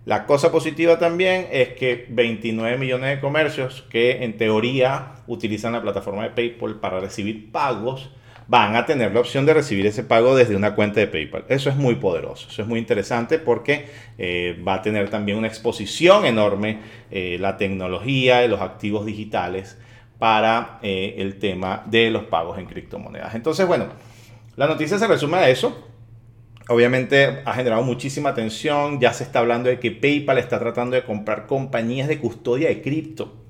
la 0.05 0.27
cosa 0.27 0.51
positiva 0.51 0.99
también 0.99 1.47
es 1.53 1.75
que 1.75 2.07
29 2.09 2.77
millones 2.77 3.11
de 3.15 3.21
comercios 3.21 3.87
que 3.89 4.25
en 4.25 4.37
teoría 4.37 5.13
utilizan 5.29 5.73
la 5.73 5.83
plataforma 5.83 6.25
de 6.25 6.31
PayPal 6.31 6.81
para 6.81 6.99
recibir 6.99 7.53
pagos, 7.53 8.11
van 8.49 8.77
a 8.77 8.87
tener 8.87 9.13
la 9.13 9.21
opción 9.21 9.45
de 9.45 9.55
recibir 9.55 9.87
ese 9.87 10.05
pago 10.05 10.37
desde 10.37 10.55
una 10.55 10.75
cuenta 10.75 11.01
de 11.01 11.09
PayPal. 11.09 11.45
Eso 11.49 11.69
es 11.69 11.77
muy 11.77 11.97
poderoso, 11.97 12.49
eso 12.49 12.63
es 12.63 12.69
muy 12.69 12.79
interesante 12.79 13.39
porque 13.39 13.87
eh, 14.19 14.63
va 14.67 14.75
a 14.75 14.83
tener 14.83 15.11
también 15.11 15.39
una 15.39 15.49
exposición 15.49 16.25
enorme 16.25 16.79
eh, 17.11 17.39
la 17.41 17.57
tecnología 17.57 18.45
y 18.45 18.49
los 18.49 18.61
activos 18.61 19.05
digitales 19.05 19.79
para 20.19 20.79
eh, 20.83 21.17
el 21.19 21.39
tema 21.39 21.83
de 21.87 22.11
los 22.11 22.25
pagos 22.25 22.59
en 22.59 22.67
criptomonedas. 22.67 23.35
Entonces, 23.35 23.67
bueno, 23.67 23.87
la 24.57 24.67
noticia 24.67 24.99
se 24.99 25.07
resume 25.07 25.39
a 25.39 25.49
eso. 25.49 25.85
Obviamente 26.69 27.43
ha 27.45 27.55
generado 27.55 27.83
muchísima 27.83 28.31
atención, 28.31 28.99
ya 28.99 29.13
se 29.13 29.23
está 29.23 29.39
hablando 29.39 29.69
de 29.69 29.79
que 29.79 29.93
PayPal 29.93 30.39
está 30.39 30.59
tratando 30.59 30.97
de 30.97 31.05
comprar 31.05 31.47
compañías 31.47 32.09
de 32.09 32.19
custodia 32.19 32.69
de 32.69 32.83
cripto 32.83 33.46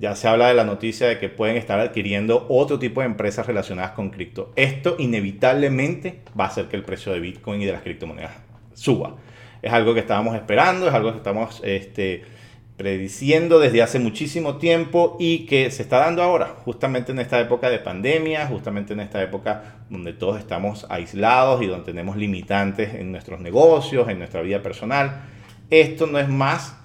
ya 0.00 0.16
se 0.16 0.26
habla 0.28 0.48
de 0.48 0.54
la 0.54 0.64
noticia 0.64 1.06
de 1.06 1.18
que 1.18 1.28
pueden 1.28 1.56
estar 1.56 1.78
adquiriendo 1.78 2.46
otro 2.48 2.78
tipo 2.78 3.00
de 3.02 3.06
empresas 3.06 3.46
relacionadas 3.46 3.90
con 3.90 4.08
cripto. 4.08 4.50
Esto 4.56 4.96
inevitablemente 4.98 6.20
va 6.38 6.44
a 6.44 6.48
hacer 6.48 6.68
que 6.68 6.76
el 6.76 6.84
precio 6.84 7.12
de 7.12 7.20
Bitcoin 7.20 7.60
y 7.60 7.66
de 7.66 7.72
las 7.72 7.82
criptomonedas 7.82 8.32
suba. 8.72 9.16
Es 9.60 9.70
algo 9.74 9.92
que 9.92 10.00
estábamos 10.00 10.34
esperando, 10.34 10.88
es 10.88 10.94
algo 10.94 11.10
que 11.12 11.18
estamos 11.18 11.60
este, 11.62 12.22
prediciendo 12.78 13.58
desde 13.58 13.82
hace 13.82 13.98
muchísimo 13.98 14.56
tiempo 14.56 15.18
y 15.20 15.44
que 15.44 15.70
se 15.70 15.82
está 15.82 15.98
dando 15.98 16.22
ahora, 16.22 16.56
justamente 16.64 17.12
en 17.12 17.18
esta 17.18 17.38
época 17.38 17.68
de 17.68 17.78
pandemia, 17.78 18.46
justamente 18.46 18.94
en 18.94 19.00
esta 19.00 19.22
época 19.22 19.82
donde 19.90 20.14
todos 20.14 20.38
estamos 20.38 20.86
aislados 20.88 21.60
y 21.60 21.66
donde 21.66 21.84
tenemos 21.84 22.16
limitantes 22.16 22.94
en 22.94 23.12
nuestros 23.12 23.38
negocios, 23.38 24.08
en 24.08 24.18
nuestra 24.18 24.40
vida 24.40 24.62
personal. 24.62 25.24
Esto 25.68 26.06
no 26.06 26.18
es 26.18 26.30
más 26.30 26.79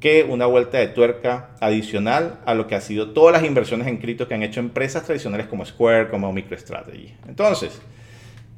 que 0.00 0.24
una 0.24 0.46
vuelta 0.46 0.78
de 0.78 0.88
tuerca 0.88 1.50
adicional 1.60 2.40
a 2.44 2.54
lo 2.54 2.66
que 2.66 2.74
ha 2.74 2.80
sido 2.80 3.10
todas 3.10 3.32
las 3.32 3.44
inversiones 3.44 3.86
en 3.86 3.96
cripto 3.96 4.28
que 4.28 4.34
han 4.34 4.42
hecho 4.42 4.60
empresas 4.60 5.04
tradicionales 5.04 5.46
como 5.46 5.64
Square, 5.64 6.08
como 6.08 6.32
MicroStrategy. 6.32 7.14
Entonces, 7.28 7.80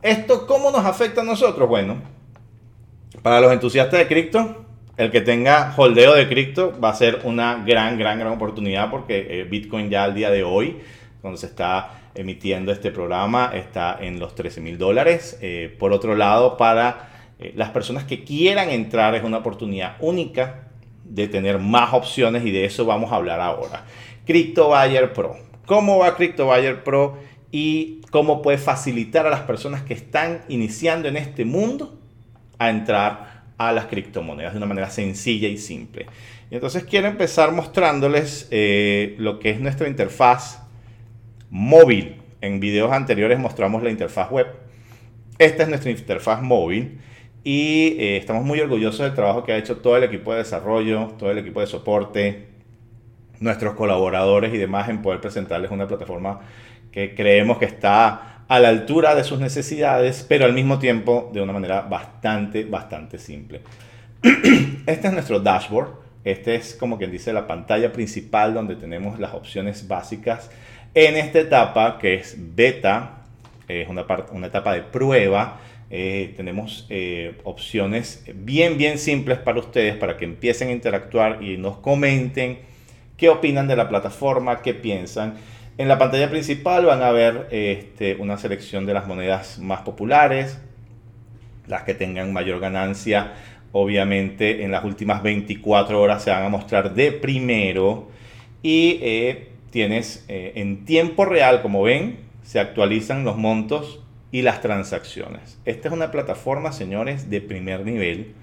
¿esto 0.02 0.46
cómo 0.46 0.70
nos 0.70 0.84
afecta 0.84 1.20
a 1.20 1.24
nosotros? 1.24 1.68
Bueno, 1.68 1.96
para 3.22 3.40
los 3.40 3.52
entusiastas 3.52 4.00
de 4.00 4.06
cripto, 4.08 4.64
el 4.96 5.12
que 5.12 5.20
tenga 5.20 5.74
holdeo 5.76 6.14
de 6.14 6.28
cripto 6.28 6.78
va 6.82 6.90
a 6.90 6.94
ser 6.94 7.20
una 7.22 7.62
gran, 7.64 7.98
gran, 7.98 8.18
gran 8.18 8.32
oportunidad 8.32 8.90
porque 8.90 9.40
eh, 9.40 9.44
Bitcoin 9.44 9.90
ya 9.90 10.02
al 10.02 10.14
día 10.14 10.30
de 10.30 10.42
hoy, 10.42 10.78
cuando 11.20 11.38
se 11.38 11.46
está 11.46 12.10
emitiendo 12.16 12.72
este 12.72 12.90
programa, 12.90 13.52
está 13.54 13.96
en 14.00 14.18
los 14.18 14.34
13 14.34 14.60
mil 14.60 14.76
dólares. 14.76 15.38
Eh, 15.40 15.74
por 15.78 15.92
otro 15.92 16.16
lado, 16.16 16.56
para 16.56 17.10
eh, 17.38 17.52
las 17.54 17.70
personas 17.70 18.02
que 18.04 18.24
quieran 18.24 18.70
entrar 18.70 19.14
es 19.14 19.22
una 19.22 19.38
oportunidad 19.38 19.96
única 20.00 20.67
de 21.08 21.28
tener 21.28 21.58
más 21.58 21.92
opciones 21.94 22.44
y 22.44 22.50
de 22.50 22.64
eso 22.64 22.84
vamos 22.84 23.12
a 23.12 23.16
hablar 23.16 23.40
ahora. 23.40 23.84
CryptoBuyer 24.26 25.12
Pro. 25.12 25.36
¿Cómo 25.66 25.98
va 25.98 26.16
CryptoBuyer 26.16 26.84
Pro 26.84 27.18
y 27.50 28.00
cómo 28.10 28.42
puede 28.42 28.58
facilitar 28.58 29.26
a 29.26 29.30
las 29.30 29.40
personas 29.40 29.82
que 29.82 29.94
están 29.94 30.42
iniciando 30.48 31.08
en 31.08 31.16
este 31.16 31.44
mundo 31.44 31.98
a 32.58 32.70
entrar 32.70 33.38
a 33.56 33.72
las 33.72 33.86
criptomonedas 33.86 34.52
de 34.52 34.58
una 34.58 34.66
manera 34.66 34.90
sencilla 34.90 35.48
y 35.48 35.58
simple? 35.58 36.06
Entonces 36.50 36.84
quiero 36.84 37.08
empezar 37.08 37.52
mostrándoles 37.52 38.48
eh, 38.50 39.14
lo 39.18 39.38
que 39.38 39.50
es 39.50 39.60
nuestra 39.60 39.88
interfaz 39.88 40.62
móvil. 41.50 42.16
En 42.40 42.60
videos 42.60 42.92
anteriores 42.92 43.38
mostramos 43.38 43.82
la 43.82 43.90
interfaz 43.90 44.30
web. 44.30 44.46
Esta 45.38 45.62
es 45.64 45.68
nuestra 45.68 45.90
interfaz 45.90 46.42
móvil 46.42 46.98
y 47.44 47.96
eh, 47.98 48.16
estamos 48.16 48.44
muy 48.44 48.60
orgullosos 48.60 49.00
del 49.00 49.14
trabajo 49.14 49.44
que 49.44 49.52
ha 49.52 49.56
hecho 49.56 49.78
todo 49.78 49.96
el 49.96 50.04
equipo 50.04 50.32
de 50.32 50.38
desarrollo, 50.38 51.14
todo 51.18 51.30
el 51.30 51.38
equipo 51.38 51.60
de 51.60 51.66
soporte, 51.66 52.48
nuestros 53.40 53.74
colaboradores 53.74 54.52
y 54.52 54.58
demás 54.58 54.88
en 54.88 55.02
poder 55.02 55.20
presentarles 55.20 55.70
una 55.70 55.86
plataforma 55.86 56.40
que 56.90 57.14
creemos 57.14 57.58
que 57.58 57.66
está 57.66 58.44
a 58.48 58.58
la 58.58 58.68
altura 58.68 59.14
de 59.14 59.24
sus 59.24 59.38
necesidades, 59.38 60.24
pero 60.28 60.44
al 60.44 60.52
mismo 60.52 60.78
tiempo 60.78 61.30
de 61.32 61.42
una 61.42 61.52
manera 61.52 61.82
bastante, 61.82 62.64
bastante 62.64 63.18
simple. 63.18 63.60
Este 64.86 65.06
es 65.06 65.12
nuestro 65.12 65.38
dashboard. 65.38 65.90
Este 66.24 66.54
es 66.54 66.74
como 66.74 66.98
quien 66.98 67.12
dice 67.12 67.32
la 67.32 67.46
pantalla 67.46 67.92
principal 67.92 68.54
donde 68.54 68.74
tenemos 68.74 69.18
las 69.18 69.34
opciones 69.34 69.86
básicas 69.86 70.50
en 70.94 71.16
esta 71.16 71.38
etapa 71.38 71.98
que 71.98 72.14
es 72.14 72.36
beta, 72.38 73.22
es 73.68 73.88
una, 73.88 74.06
una 74.32 74.46
etapa 74.46 74.72
de 74.72 74.82
prueba 74.82 75.60
eh, 75.90 76.34
tenemos 76.36 76.86
eh, 76.90 77.38
opciones 77.44 78.22
bien, 78.34 78.76
bien 78.76 78.98
simples 78.98 79.38
para 79.38 79.58
ustedes, 79.58 79.96
para 79.96 80.18
que 80.18 80.26
empiecen 80.26 80.68
a 80.68 80.72
interactuar 80.72 81.42
y 81.42 81.56
nos 81.56 81.78
comenten 81.78 82.58
qué 83.16 83.30
opinan 83.30 83.68
de 83.68 83.76
la 83.76 83.88
plataforma, 83.88 84.60
qué 84.60 84.74
piensan. 84.74 85.34
En 85.78 85.88
la 85.88 85.96
pantalla 85.96 86.28
principal 86.28 86.84
van 86.84 87.02
a 87.02 87.10
ver 87.10 87.48
este, 87.50 88.16
una 88.16 88.36
selección 88.36 88.84
de 88.84 88.94
las 88.94 89.06
monedas 89.06 89.58
más 89.60 89.80
populares, 89.80 90.60
las 91.66 91.84
que 91.84 91.94
tengan 91.94 92.34
mayor 92.34 92.60
ganancia. 92.60 93.32
Obviamente 93.72 94.64
en 94.64 94.72
las 94.72 94.84
últimas 94.84 95.22
24 95.22 96.00
horas 96.00 96.22
se 96.22 96.30
van 96.30 96.42
a 96.42 96.48
mostrar 96.50 96.94
de 96.94 97.12
primero 97.12 98.10
y 98.62 98.98
eh, 99.02 99.48
tienes 99.70 100.24
en 100.28 100.84
tiempo 100.84 101.24
real, 101.24 101.62
como 101.62 101.82
ven, 101.82 102.18
se 102.42 102.60
actualizan 102.60 103.24
los 103.24 103.36
montos 103.36 104.00
y 104.30 104.42
las 104.42 104.60
transacciones. 104.60 105.58
Esta 105.64 105.88
es 105.88 105.94
una 105.94 106.10
plataforma, 106.10 106.72
señores, 106.72 107.30
de 107.30 107.40
primer 107.40 107.84
nivel, 107.84 108.34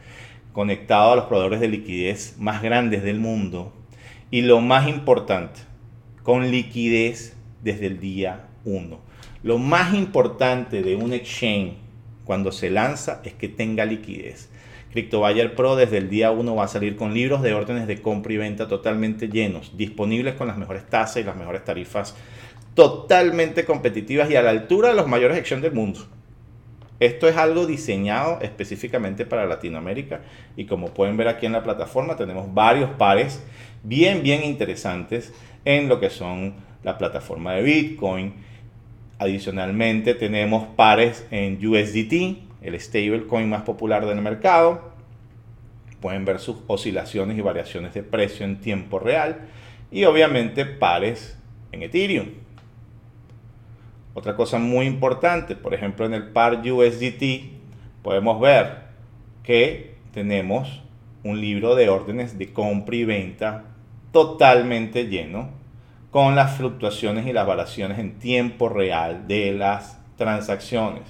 conectado 0.53 1.11
a 1.11 1.15
los 1.15 1.25
proveedores 1.25 1.59
de 1.59 1.67
liquidez 1.67 2.35
más 2.39 2.61
grandes 2.61 3.03
del 3.03 3.19
mundo 3.19 3.73
y 4.31 4.41
lo 4.41 4.61
más 4.61 4.87
importante, 4.87 5.61
con 6.23 6.49
liquidez 6.49 7.35
desde 7.61 7.87
el 7.87 7.99
día 7.99 8.47
1. 8.63 8.99
Lo 9.43 9.57
más 9.59 9.93
importante 9.93 10.81
de 10.81 10.95
un 10.95 11.13
exchange 11.13 11.73
cuando 12.23 12.51
se 12.51 12.71
lanza 12.71 13.21
es 13.23 13.33
que 13.33 13.47
tenga 13.47 13.85
liquidez. 13.85 14.49
CryptoBuyer 14.91 15.55
Pro 15.55 15.75
desde 15.75 15.97
el 15.97 16.09
día 16.09 16.31
1 16.31 16.55
va 16.55 16.63
a 16.63 16.69
salir 16.69 16.95
con 16.95 17.13
libros 17.13 17.41
de 17.41 17.53
órdenes 17.53 17.85
de 17.85 18.01
compra 18.01 18.33
y 18.33 18.37
venta 18.37 18.67
totalmente 18.67 19.27
llenos, 19.27 19.77
disponibles 19.77 20.35
con 20.35 20.47
las 20.47 20.57
mejores 20.57 20.85
tasas 20.89 21.17
y 21.17 21.25
las 21.25 21.35
mejores 21.35 21.65
tarifas 21.65 22.15
totalmente 22.75 23.65
competitivas 23.65 24.29
y 24.29 24.35
a 24.35 24.43
la 24.43 24.51
altura 24.51 24.89
de 24.89 24.95
los 24.95 25.07
mayores 25.07 25.37
exchanges 25.37 25.63
del 25.63 25.73
mundo. 25.73 26.01
Esto 26.99 27.27
es 27.27 27.35
algo 27.35 27.65
diseñado 27.65 28.39
específicamente 28.41 29.25
para 29.25 29.45
Latinoamérica 29.45 30.21
y 30.55 30.65
como 30.65 30.93
pueden 30.93 31.17
ver 31.17 31.27
aquí 31.27 31.45
en 31.45 31.51
la 31.51 31.63
plataforma 31.63 32.15
tenemos 32.15 32.53
varios 32.53 32.89
pares 32.91 33.43
bien 33.83 34.23
bien 34.23 34.43
interesantes 34.43 35.33
en 35.65 35.89
lo 35.89 35.99
que 35.99 36.09
son 36.09 36.53
la 36.83 36.97
plataforma 36.97 37.53
de 37.53 37.63
Bitcoin. 37.63 38.33
Adicionalmente 39.19 40.13
tenemos 40.13 40.67
pares 40.75 41.25
en 41.31 41.55
USDT, 41.65 42.37
el 42.61 42.79
stablecoin 42.79 43.49
más 43.49 43.63
popular 43.63 44.05
del 44.05 44.21
mercado. 44.21 44.93
Pueden 45.99 46.23
ver 46.23 46.39
sus 46.39 46.57
oscilaciones 46.67 47.37
y 47.37 47.41
variaciones 47.41 47.93
de 47.93 48.03
precio 48.03 48.45
en 48.45 48.61
tiempo 48.61 48.99
real 48.99 49.47
y 49.91 50.05
obviamente 50.05 50.65
pares 50.65 51.37
en 51.71 51.83
Ethereum. 51.83 52.44
Otra 54.15 54.37
cosa 54.37 54.59
muy 54.59 54.85
importante, 54.85 55.57
por 55.57 55.73
ejemplo 55.73 56.05
en 56.05 56.13
el 56.13 56.29
par 56.29 56.61
USDT 56.65 57.51
podemos 58.01 58.39
ver 58.39 58.85
que 59.43 59.97
tenemos 60.13 60.83
un 61.23 61.41
libro 61.41 61.75
de 61.75 61.89
órdenes 61.89 62.37
de 62.37 62.53
compra 62.53 62.95
y 62.95 63.03
venta 63.03 63.65
totalmente 64.13 65.07
lleno 65.07 65.49
con 66.11 66.33
las 66.33 66.55
fluctuaciones 66.55 67.27
y 67.27 67.33
las 67.33 67.45
variaciones 67.45 67.99
en 67.99 68.17
tiempo 68.17 68.69
real 68.69 69.27
de 69.27 69.51
las 69.51 69.99
transacciones. 70.15 71.03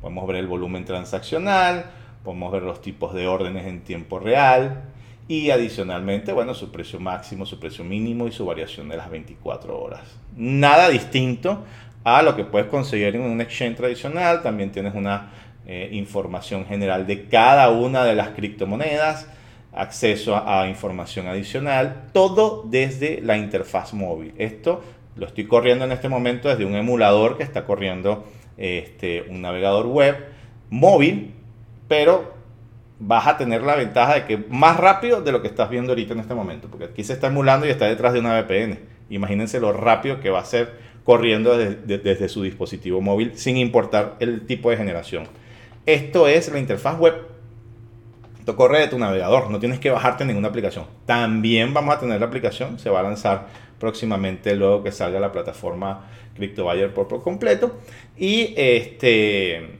Podemos 0.00 0.24
ver 0.28 0.36
el 0.36 0.46
volumen 0.46 0.84
transaccional, 0.84 1.86
podemos 2.22 2.52
ver 2.52 2.62
los 2.62 2.80
tipos 2.80 3.12
de 3.12 3.26
órdenes 3.26 3.66
en 3.66 3.80
tiempo 3.82 4.20
real 4.20 4.84
y 5.26 5.50
adicionalmente, 5.50 6.32
bueno, 6.32 6.54
su 6.54 6.70
precio 6.70 7.00
máximo, 7.00 7.44
su 7.46 7.58
precio 7.58 7.82
mínimo 7.82 8.28
y 8.28 8.32
su 8.32 8.46
variación 8.46 8.88
de 8.88 8.96
las 8.96 9.10
24 9.10 9.76
horas. 9.76 10.16
Nada 10.36 10.88
distinto 10.88 11.64
a 12.06 12.22
lo 12.22 12.36
que 12.36 12.44
puedes 12.44 12.68
conseguir 12.68 13.16
en 13.16 13.22
un 13.22 13.40
exchange 13.40 13.78
tradicional. 13.78 14.40
También 14.40 14.70
tienes 14.70 14.94
una 14.94 15.32
eh, 15.66 15.88
información 15.90 16.64
general 16.64 17.04
de 17.04 17.26
cada 17.26 17.68
una 17.70 18.04
de 18.04 18.14
las 18.14 18.28
criptomonedas, 18.28 19.28
acceso 19.72 20.36
a, 20.36 20.68
información 20.68 21.26
adicional, 21.26 22.04
todo 22.12 22.62
desde 22.64 23.20
la 23.22 23.36
interfaz 23.36 23.92
móvil. 23.92 24.34
Esto 24.38 24.84
lo 25.16 25.26
estoy 25.26 25.48
corriendo 25.48 25.84
en 25.84 25.90
este 25.90 26.08
momento 26.08 26.48
desde 26.48 26.64
un 26.64 26.76
emulador 26.76 27.36
que 27.36 27.42
está 27.42 27.64
corriendo 27.64 28.24
este, 28.56 29.22
un 29.22 29.42
navegador 29.42 29.86
web 29.86 30.26
móvil, 30.70 31.34
pero 31.88 32.34
vas 33.00 33.26
a 33.26 33.36
tener 33.36 33.62
la 33.62 33.74
ventaja 33.74 34.14
de 34.14 34.24
que 34.26 34.36
más 34.48 34.76
rápido 34.76 35.22
de 35.22 35.32
lo 35.32 35.42
que 35.42 35.48
estás 35.48 35.68
viendo 35.70 35.90
ahorita 35.90 36.12
en 36.12 36.20
este 36.20 36.34
momento, 36.34 36.68
porque 36.68 36.84
aquí 36.84 37.02
se 37.02 37.14
está 37.14 37.26
emulando 37.26 37.66
y 37.66 37.70
está 37.70 37.86
detrás 37.86 38.12
de 38.12 38.20
una 38.20 38.40
VPN. 38.40 38.78
Imagínense 39.10 39.58
lo 39.58 39.72
rápido 39.72 40.20
que 40.20 40.30
va 40.30 40.38
a 40.38 40.44
ser 40.44 40.85
corriendo 41.06 41.56
desde, 41.56 42.28
su 42.28 42.42
dispositivo 42.42 43.00
móvil 43.00 43.32
sin 43.36 43.56
importar 43.56 44.16
el 44.18 44.44
tipo 44.44 44.70
de 44.70 44.76
generación. 44.76 45.28
Esto 45.86 46.26
es 46.26 46.50
la 46.50 46.58
interfaz 46.58 46.98
web. 46.98 47.14
Esto 48.40 48.56
corre 48.56 48.80
de 48.80 48.88
tu 48.88 48.98
navegador, 48.98 49.48
no 49.50 49.60
tienes 49.60 49.78
que 49.78 49.90
bajarte 49.90 50.24
ninguna 50.24 50.48
aplicación. 50.48 50.86
También 51.06 51.72
vamos 51.72 51.94
a 51.94 52.00
tener 52.00 52.18
la 52.20 52.26
aplicación, 52.26 52.80
se 52.80 52.90
va 52.90 53.00
a 53.00 53.02
lanzar 53.04 53.46
próximamente 53.78 54.56
luego 54.56 54.82
que 54.82 54.90
salga 54.90 55.20
la 55.20 55.30
plataforma 55.30 56.08
CryptoBuyer 56.34 56.92
por, 56.92 57.06
por 57.06 57.22
completo. 57.22 57.78
Y 58.16 58.52
este 58.56 59.78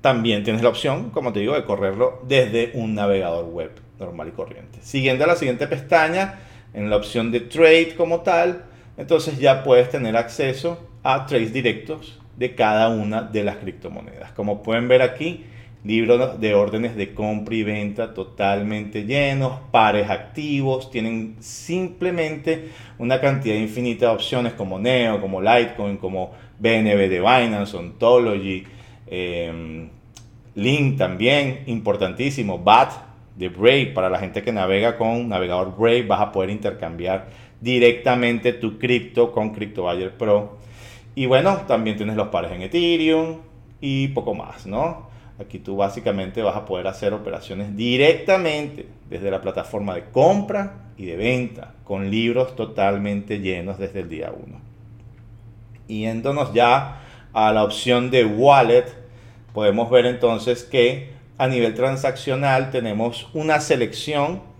también 0.00 0.42
tienes 0.42 0.62
la 0.62 0.70
opción, 0.70 1.10
como 1.10 1.34
te 1.34 1.40
digo, 1.40 1.54
de 1.54 1.64
correrlo 1.64 2.22
desde 2.26 2.70
un 2.74 2.94
navegador 2.94 3.44
web 3.44 3.72
normal 3.98 4.28
y 4.28 4.32
corriente. 4.32 4.78
Siguiendo 4.80 5.24
a 5.24 5.26
la 5.26 5.36
siguiente 5.36 5.66
pestaña, 5.66 6.40
en 6.72 6.88
la 6.88 6.96
opción 6.96 7.30
de 7.30 7.40
trade 7.40 7.94
como 7.94 8.20
tal, 8.20 8.64
entonces 8.96 9.38
ya 9.38 9.62
puedes 9.62 9.90
tener 9.90 10.16
acceso 10.16 10.78
a 11.02 11.26
trades 11.26 11.52
directos 11.52 12.20
de 12.36 12.54
cada 12.54 12.88
una 12.88 13.22
de 13.22 13.44
las 13.44 13.56
criptomonedas. 13.56 14.32
Como 14.32 14.62
pueden 14.62 14.88
ver 14.88 15.02
aquí, 15.02 15.44
libros 15.84 16.40
de 16.40 16.54
órdenes 16.54 16.96
de 16.96 17.14
compra 17.14 17.54
y 17.54 17.62
venta 17.62 18.14
totalmente 18.14 19.04
llenos, 19.04 19.60
pares 19.70 20.10
activos, 20.10 20.90
tienen 20.90 21.36
simplemente 21.40 22.70
una 22.98 23.20
cantidad 23.20 23.56
infinita 23.56 24.06
de 24.06 24.12
opciones 24.12 24.54
como 24.54 24.78
Neo, 24.78 25.20
como 25.20 25.40
Litecoin, 25.40 25.98
como 25.98 26.32
BNB 26.58 27.08
de 27.08 27.20
Binance, 27.20 27.76
Ontology, 27.76 28.64
Em, 29.06 29.90
link 30.54 30.96
también, 30.96 31.64
importantísimo. 31.66 32.58
BAT 32.58 32.92
de 33.36 33.48
Brave, 33.48 33.86
para 33.94 34.08
la 34.08 34.18
gente 34.18 34.42
que 34.42 34.52
navega 34.52 34.96
con 34.96 35.28
navegador 35.28 35.76
Brave, 35.76 36.02
vas 36.02 36.20
a 36.20 36.32
poder 36.32 36.50
intercambiar 36.50 37.28
directamente 37.64 38.52
tu 38.52 38.78
cripto 38.78 39.32
con 39.32 39.54
CryptoBuyer 39.54 40.16
Pro. 40.18 40.58
Y 41.14 41.24
bueno, 41.26 41.62
también 41.66 41.96
tienes 41.96 42.14
los 42.14 42.28
pares 42.28 42.52
en 42.52 42.60
Ethereum 42.60 43.38
y 43.80 44.08
poco 44.08 44.34
más, 44.34 44.66
¿no? 44.66 45.08
Aquí 45.40 45.58
tú 45.58 45.76
básicamente 45.76 46.42
vas 46.42 46.56
a 46.56 46.66
poder 46.66 46.86
hacer 46.86 47.14
operaciones 47.14 47.74
directamente 47.74 48.86
desde 49.08 49.30
la 49.30 49.40
plataforma 49.40 49.94
de 49.94 50.04
compra 50.04 50.90
y 50.98 51.06
de 51.06 51.16
venta, 51.16 51.74
con 51.84 52.10
libros 52.10 52.54
totalmente 52.54 53.40
llenos 53.40 53.78
desde 53.78 54.00
el 54.00 54.08
día 54.10 54.30
1. 54.30 54.60
Y 55.88 56.00
yéndonos 56.02 56.52
ya 56.52 57.00
a 57.32 57.52
la 57.52 57.64
opción 57.64 58.10
de 58.10 58.26
wallet, 58.26 58.84
podemos 59.54 59.90
ver 59.90 60.06
entonces 60.06 60.64
que 60.64 61.14
a 61.38 61.48
nivel 61.48 61.74
transaccional 61.74 62.70
tenemos 62.70 63.28
una 63.32 63.58
selección 63.60 64.53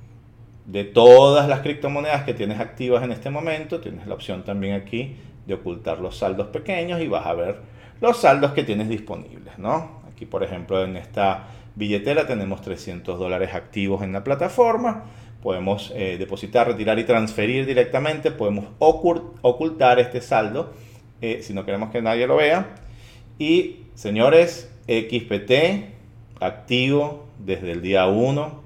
de 0.66 0.84
todas 0.84 1.48
las 1.48 1.60
criptomonedas 1.60 2.24
que 2.24 2.34
tienes 2.34 2.60
activas 2.60 3.02
en 3.02 3.12
este 3.12 3.30
momento. 3.30 3.80
Tienes 3.80 4.06
la 4.06 4.14
opción 4.14 4.44
también 4.44 4.74
aquí 4.74 5.16
de 5.46 5.54
ocultar 5.54 6.00
los 6.00 6.16
saldos 6.16 6.48
pequeños 6.48 7.00
y 7.00 7.08
vas 7.08 7.26
a 7.26 7.34
ver 7.34 7.58
los 8.00 8.18
saldos 8.18 8.52
que 8.52 8.64
tienes 8.64 8.88
disponibles, 8.88 9.58
¿no? 9.58 10.02
Aquí, 10.10 10.26
por 10.26 10.42
ejemplo, 10.42 10.82
en 10.84 10.96
esta 10.96 11.48
billetera 11.74 12.26
tenemos 12.26 12.62
300 12.62 13.18
dólares 13.18 13.54
activos 13.54 14.02
en 14.02 14.12
la 14.12 14.24
plataforma. 14.24 15.04
Podemos 15.42 15.92
eh, 15.94 16.16
depositar, 16.18 16.66
retirar 16.66 16.98
y 16.98 17.04
transferir 17.04 17.66
directamente. 17.66 18.30
Podemos 18.30 18.66
ocultar 18.78 19.98
este 19.98 20.20
saldo 20.20 20.72
eh, 21.20 21.40
si 21.42 21.52
no 21.52 21.64
queremos 21.64 21.90
que 21.90 22.00
nadie 22.00 22.26
lo 22.26 22.36
vea. 22.36 22.74
Y 23.38 23.86
señores, 23.94 24.72
XPT 24.86 26.40
activo 26.40 27.26
desde 27.38 27.72
el 27.72 27.82
día 27.82 28.06
1 28.06 28.63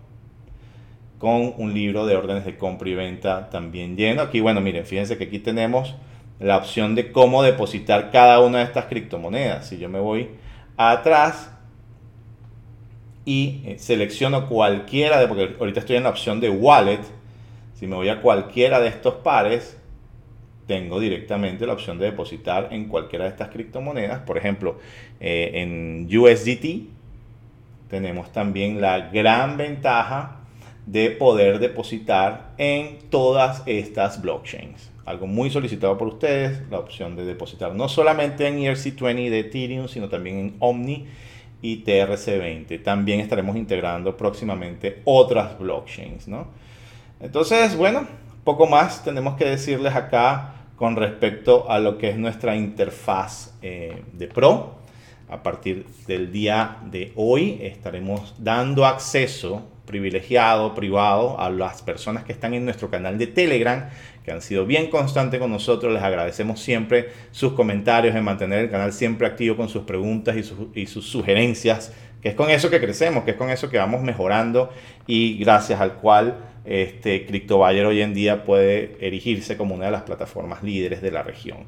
con 1.18 1.54
un 1.56 1.74
libro 1.74 2.06
de 2.06 2.16
órdenes 2.16 2.44
de 2.44 2.56
compra 2.56 2.88
y 2.88 2.94
venta 2.94 3.50
también 3.50 3.96
lleno. 3.96 4.22
Aquí, 4.22 4.40
bueno, 4.40 4.60
miren, 4.60 4.86
fíjense 4.86 5.18
que 5.18 5.24
aquí 5.24 5.38
tenemos 5.40 5.94
la 6.38 6.56
opción 6.56 6.94
de 6.94 7.10
cómo 7.10 7.42
depositar 7.42 8.10
cada 8.10 8.40
una 8.40 8.58
de 8.58 8.64
estas 8.64 8.86
criptomonedas. 8.86 9.66
Si 9.66 9.78
yo 9.78 9.88
me 9.88 9.98
voy 9.98 10.30
atrás 10.76 11.50
y 13.24 13.62
eh, 13.64 13.78
selecciono 13.78 14.48
cualquiera 14.48 15.18
de, 15.18 15.26
porque 15.26 15.56
ahorita 15.58 15.80
estoy 15.80 15.96
en 15.96 16.04
la 16.04 16.10
opción 16.10 16.40
de 16.40 16.50
wallet, 16.50 17.00
si 17.74 17.86
me 17.86 17.96
voy 17.96 18.08
a 18.08 18.22
cualquiera 18.22 18.80
de 18.80 18.88
estos 18.88 19.14
pares, 19.14 19.76
tengo 20.66 21.00
directamente 21.00 21.66
la 21.66 21.72
opción 21.72 21.98
de 21.98 22.06
depositar 22.06 22.68
en 22.70 22.86
cualquiera 22.88 23.24
de 23.24 23.30
estas 23.30 23.48
criptomonedas. 23.48 24.20
Por 24.20 24.38
ejemplo, 24.38 24.78
eh, 25.18 25.50
en 25.54 26.08
USDT 26.10 26.88
tenemos 27.88 28.30
también 28.32 28.80
la 28.80 29.08
gran 29.10 29.56
ventaja 29.56 30.37
de 30.90 31.10
poder 31.10 31.58
depositar 31.58 32.54
en 32.56 32.98
todas 33.10 33.62
estas 33.66 34.22
blockchains. 34.22 34.90
Algo 35.04 35.26
muy 35.26 35.50
solicitado 35.50 35.98
por 35.98 36.08
ustedes, 36.08 36.62
la 36.70 36.78
opción 36.78 37.14
de 37.14 37.26
depositar 37.26 37.74
no 37.74 37.88
solamente 37.90 38.46
en 38.46 38.58
ERC20 38.58 39.28
de 39.28 39.40
Ethereum, 39.40 39.88
sino 39.88 40.08
también 40.08 40.38
en 40.38 40.56
Omni 40.60 41.06
y 41.60 41.84
TRC20. 41.84 42.82
También 42.82 43.20
estaremos 43.20 43.56
integrando 43.56 44.16
próximamente 44.16 45.02
otras 45.04 45.58
blockchains, 45.58 46.26
¿no? 46.26 46.46
Entonces, 47.20 47.76
bueno, 47.76 48.06
poco 48.44 48.66
más 48.66 49.04
tenemos 49.04 49.36
que 49.36 49.44
decirles 49.44 49.94
acá 49.94 50.54
con 50.76 50.96
respecto 50.96 51.70
a 51.70 51.80
lo 51.80 51.98
que 51.98 52.08
es 52.08 52.16
nuestra 52.16 52.56
interfaz 52.56 53.54
eh, 53.60 54.04
de 54.14 54.26
Pro. 54.26 54.78
A 55.28 55.42
partir 55.42 55.84
del 56.06 56.32
día 56.32 56.78
de 56.90 57.12
hoy 57.14 57.58
estaremos 57.60 58.34
dando 58.38 58.86
acceso 58.86 59.66
privilegiado, 59.88 60.74
privado, 60.74 61.40
a 61.40 61.50
las 61.50 61.82
personas 61.82 62.22
que 62.22 62.32
están 62.32 62.54
en 62.54 62.64
nuestro 62.64 62.90
canal 62.90 63.18
de 63.18 63.26
Telegram, 63.26 63.88
que 64.24 64.30
han 64.30 64.42
sido 64.42 64.66
bien 64.66 64.90
constantes 64.90 65.40
con 65.40 65.50
nosotros. 65.50 65.92
Les 65.92 66.02
agradecemos 66.02 66.60
siempre 66.60 67.08
sus 67.32 67.54
comentarios, 67.54 68.14
en 68.14 68.22
mantener 68.22 68.60
el 68.60 68.70
canal 68.70 68.92
siempre 68.92 69.26
activo 69.26 69.56
con 69.56 69.68
sus 69.68 69.82
preguntas 69.84 70.36
y, 70.74 70.86
sus 70.86 71.08
sugerencias, 71.08 71.92
que 72.22 72.28
es 72.28 72.34
con 72.34 72.50
eso 72.50 72.70
que 72.70 72.78
crecemos, 72.78 73.24
que 73.24 73.32
es 73.32 73.36
con 73.36 73.50
eso 73.50 73.70
que 73.70 73.78
vamos 73.78 74.02
mejorando 74.02 74.70
y 75.06 75.38
gracias 75.38 75.80
al 75.80 75.94
cual 75.94 76.36
este, 76.64 77.24
CryptoBuyer 77.24 77.86
hoy 77.86 78.02
en 78.02 78.12
día 78.12 78.44
puede 78.44 78.96
erigirse 79.00 79.56
como 79.56 79.74
una 79.74 79.86
de 79.86 79.92
las 79.92 80.02
plataformas 80.02 80.62
líderes 80.62 81.00
de 81.00 81.10
la 81.10 81.22
región. 81.22 81.64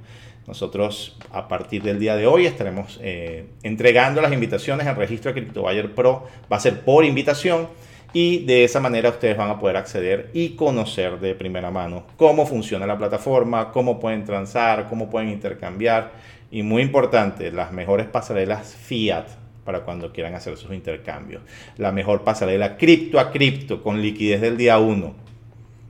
Nosotros 0.47 1.17
a 1.33 1.49
partir 1.49 1.83
del 1.83 1.99
día 1.99 2.17
de 2.17 2.27
hoy 2.27 2.45
estaremos 2.45 2.99
eh, 3.03 3.47
entregando 3.63 4.21
las 4.21 4.33
invitaciones 4.33 4.87
al 4.87 4.97
registro 4.97 5.33
de 5.33 5.41
CryptoBuyer 5.41 5.95
Pro. 5.95 6.27
Va 6.53 6.57
a 6.57 6.61
ser 6.61 6.81
por 6.81 7.05
invitación 7.05 7.69
y 8.13 8.45
de 8.45 8.65
esa 8.65 8.81
manera 8.81 9.11
ustedes 9.11 9.37
van 9.37 9.51
a 9.51 9.59
poder 9.59 9.77
acceder 9.77 10.31
y 10.33 10.51
conocer 10.51 11.21
de 11.21 11.35
primera 11.35 11.71
mano 11.71 12.05
cómo 12.17 12.47
funciona 12.47 12.87
la 12.87 12.99
plataforma, 12.99 13.71
cómo 13.73 14.01
pueden 14.01 14.25
transar, 14.25 14.89
cómo 14.89 15.11
pueden 15.11 15.29
intercambiar 15.31 16.13
y 16.51 16.63
muy 16.63 16.83
importante, 16.83 17.53
las 17.53 17.73
mejores 17.73 18.07
pasarelas 18.07 18.75
fiat 18.75 19.27
para 19.65 19.81
cuando 19.81 20.13
quieran 20.13 20.35
hacer 20.35 20.57
sus 20.57 20.73
intercambios. 20.73 21.43
La 21.77 21.93
mejor 21.93 22.25
pasarela 22.25 22.77
cripto 22.77 23.21
a 23.21 23.31
cripto 23.31 23.83
con 23.83 24.03
liquidez 24.03 24.41
del 24.41 24.57
día 24.57 24.79
1. 24.79 25.15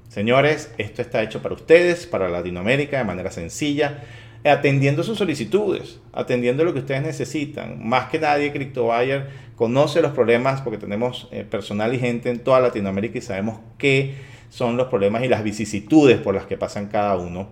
Señores, 0.08 0.74
esto 0.76 1.00
está 1.02 1.22
hecho 1.22 1.40
para 1.40 1.54
ustedes, 1.54 2.06
para 2.06 2.28
Latinoamérica, 2.28 2.98
de 2.98 3.04
manera 3.04 3.30
sencilla, 3.30 4.02
atendiendo 4.44 5.02
sus 5.02 5.18
solicitudes, 5.18 6.00
atendiendo 6.12 6.64
lo 6.64 6.72
que 6.72 6.80
ustedes 6.80 7.02
necesitan. 7.02 7.86
Más 7.86 8.10
que 8.10 8.18
nadie, 8.18 8.52
CryptoBuyer 8.52 9.28
conoce 9.60 10.00
los 10.00 10.12
problemas 10.12 10.62
porque 10.62 10.78
tenemos 10.78 11.28
eh, 11.32 11.44
personal 11.44 11.92
y 11.92 11.98
gente 11.98 12.30
en 12.30 12.38
toda 12.38 12.60
Latinoamérica 12.60 13.18
y 13.18 13.20
sabemos 13.20 13.60
qué 13.76 14.14
son 14.48 14.78
los 14.78 14.86
problemas 14.86 15.22
y 15.22 15.28
las 15.28 15.44
vicisitudes 15.44 16.18
por 16.18 16.34
las 16.34 16.46
que 16.46 16.56
pasan 16.56 16.86
cada 16.86 17.14
uno. 17.18 17.46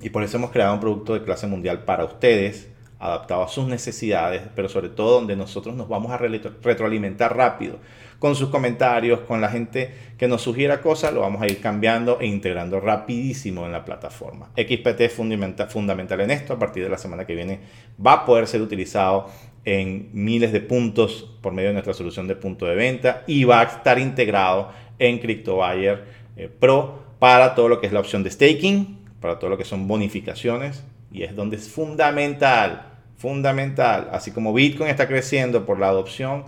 Y 0.00 0.08
por 0.08 0.22
eso 0.22 0.38
hemos 0.38 0.50
creado 0.50 0.72
un 0.72 0.80
producto 0.80 1.12
de 1.12 1.22
clase 1.22 1.46
mundial 1.46 1.84
para 1.84 2.06
ustedes, 2.06 2.70
adaptado 2.98 3.42
a 3.42 3.48
sus 3.48 3.66
necesidades, 3.66 4.44
pero 4.56 4.70
sobre 4.70 4.88
todo 4.88 5.16
donde 5.16 5.36
nosotros 5.36 5.74
nos 5.74 5.90
vamos 5.90 6.10
a 6.10 6.16
retroalimentar 6.16 7.36
rápido 7.36 7.80
con 8.18 8.34
sus 8.34 8.48
comentarios, 8.48 9.20
con 9.20 9.42
la 9.42 9.50
gente 9.50 9.92
que 10.16 10.26
nos 10.26 10.40
sugiera 10.40 10.80
cosas, 10.80 11.12
lo 11.12 11.20
vamos 11.20 11.42
a 11.42 11.46
ir 11.46 11.60
cambiando 11.60 12.18
e 12.20 12.26
integrando 12.26 12.80
rapidísimo 12.80 13.66
en 13.66 13.72
la 13.72 13.84
plataforma. 13.84 14.50
XPT 14.56 15.00
es 15.00 15.12
fundamental, 15.12 15.68
fundamental 15.68 16.20
en 16.20 16.30
esto, 16.30 16.54
a 16.54 16.58
partir 16.58 16.82
de 16.82 16.90
la 16.90 16.98
semana 16.98 17.26
que 17.26 17.34
viene 17.34 17.60
va 18.04 18.12
a 18.12 18.24
poder 18.24 18.46
ser 18.46 18.62
utilizado 18.62 19.28
en 19.64 20.10
miles 20.12 20.52
de 20.52 20.60
puntos 20.60 21.30
por 21.40 21.52
medio 21.52 21.68
de 21.68 21.74
nuestra 21.74 21.94
solución 21.94 22.26
de 22.26 22.36
punto 22.36 22.66
de 22.66 22.74
venta 22.74 23.24
y 23.26 23.44
va 23.44 23.60
a 23.60 23.64
estar 23.64 23.98
integrado 23.98 24.72
en 24.98 25.18
CryptoBuyer 25.18 26.04
eh, 26.36 26.48
Pro 26.48 27.00
para 27.18 27.54
todo 27.54 27.68
lo 27.68 27.80
que 27.80 27.86
es 27.86 27.92
la 27.92 28.00
opción 28.00 28.22
de 28.22 28.30
staking, 28.30 28.98
para 29.20 29.38
todo 29.38 29.50
lo 29.50 29.58
que 29.58 29.64
son 29.64 29.86
bonificaciones 29.86 30.84
y 31.12 31.22
es 31.22 31.36
donde 31.36 31.56
es 31.56 31.68
fundamental 31.68 32.90
fundamental, 33.20 34.08
así 34.12 34.30
como 34.30 34.54
Bitcoin 34.54 34.88
está 34.88 35.06
creciendo 35.06 35.66
por 35.66 35.78
la 35.78 35.88
adopción, 35.90 36.44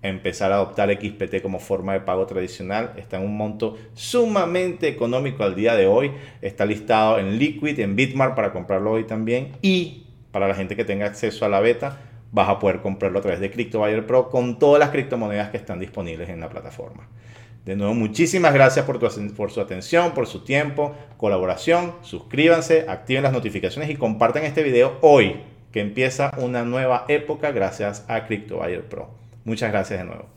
empezar 0.00 0.50
a 0.50 0.54
adoptar 0.54 0.90
XPT 0.90 1.42
como 1.42 1.60
forma 1.60 1.92
de 1.92 2.00
pago 2.00 2.26
tradicional 2.26 2.94
está 2.96 3.18
en 3.18 3.24
un 3.24 3.36
monto 3.36 3.76
sumamente 3.92 4.88
económico 4.88 5.44
al 5.44 5.54
día 5.54 5.74
de 5.74 5.86
hoy. 5.86 6.12
Está 6.40 6.64
listado 6.64 7.18
en 7.18 7.38
Liquid, 7.38 7.78
en 7.80 7.96
Bitmart 7.96 8.34
para 8.34 8.50
comprarlo 8.50 8.92
hoy 8.92 9.04
también 9.04 9.52
y 9.60 10.06
para 10.30 10.48
la 10.48 10.54
gente 10.54 10.74
que 10.74 10.86
tenga 10.86 11.04
acceso 11.04 11.44
a 11.44 11.50
la 11.50 11.60
beta, 11.60 12.00
vas 12.32 12.48
a 12.48 12.58
poder 12.58 12.80
comprarlo 12.80 13.18
a 13.18 13.22
través 13.22 13.40
de 13.40 13.50
CryptoBuyer 13.50 14.06
Pro 14.06 14.28
con 14.28 14.58
todas 14.58 14.80
las 14.80 14.90
criptomonedas 14.90 15.50
que 15.50 15.56
están 15.56 15.80
disponibles 15.80 16.28
en 16.28 16.40
la 16.40 16.48
plataforma. 16.48 17.08
De 17.64 17.74
nuevo, 17.74 17.94
muchísimas 17.94 18.54
gracias 18.54 18.84
por, 18.84 19.00
por 19.00 19.50
su 19.50 19.60
atención, 19.60 20.12
por 20.12 20.26
su 20.28 20.44
tiempo, 20.44 20.94
colaboración. 21.16 21.94
Suscríbanse, 22.02 22.86
activen 22.88 23.24
las 23.24 23.32
notificaciones 23.32 23.90
y 23.90 23.96
compartan 23.96 24.44
este 24.44 24.62
video 24.62 24.98
hoy, 25.00 25.40
que 25.72 25.80
empieza 25.80 26.30
una 26.38 26.62
nueva 26.62 27.04
época 27.08 27.50
gracias 27.50 28.04
a 28.08 28.24
CryptoBuyer 28.26 28.88
Pro. 28.88 29.08
Muchas 29.44 29.72
gracias 29.72 29.98
de 29.98 30.04
nuevo. 30.04 30.35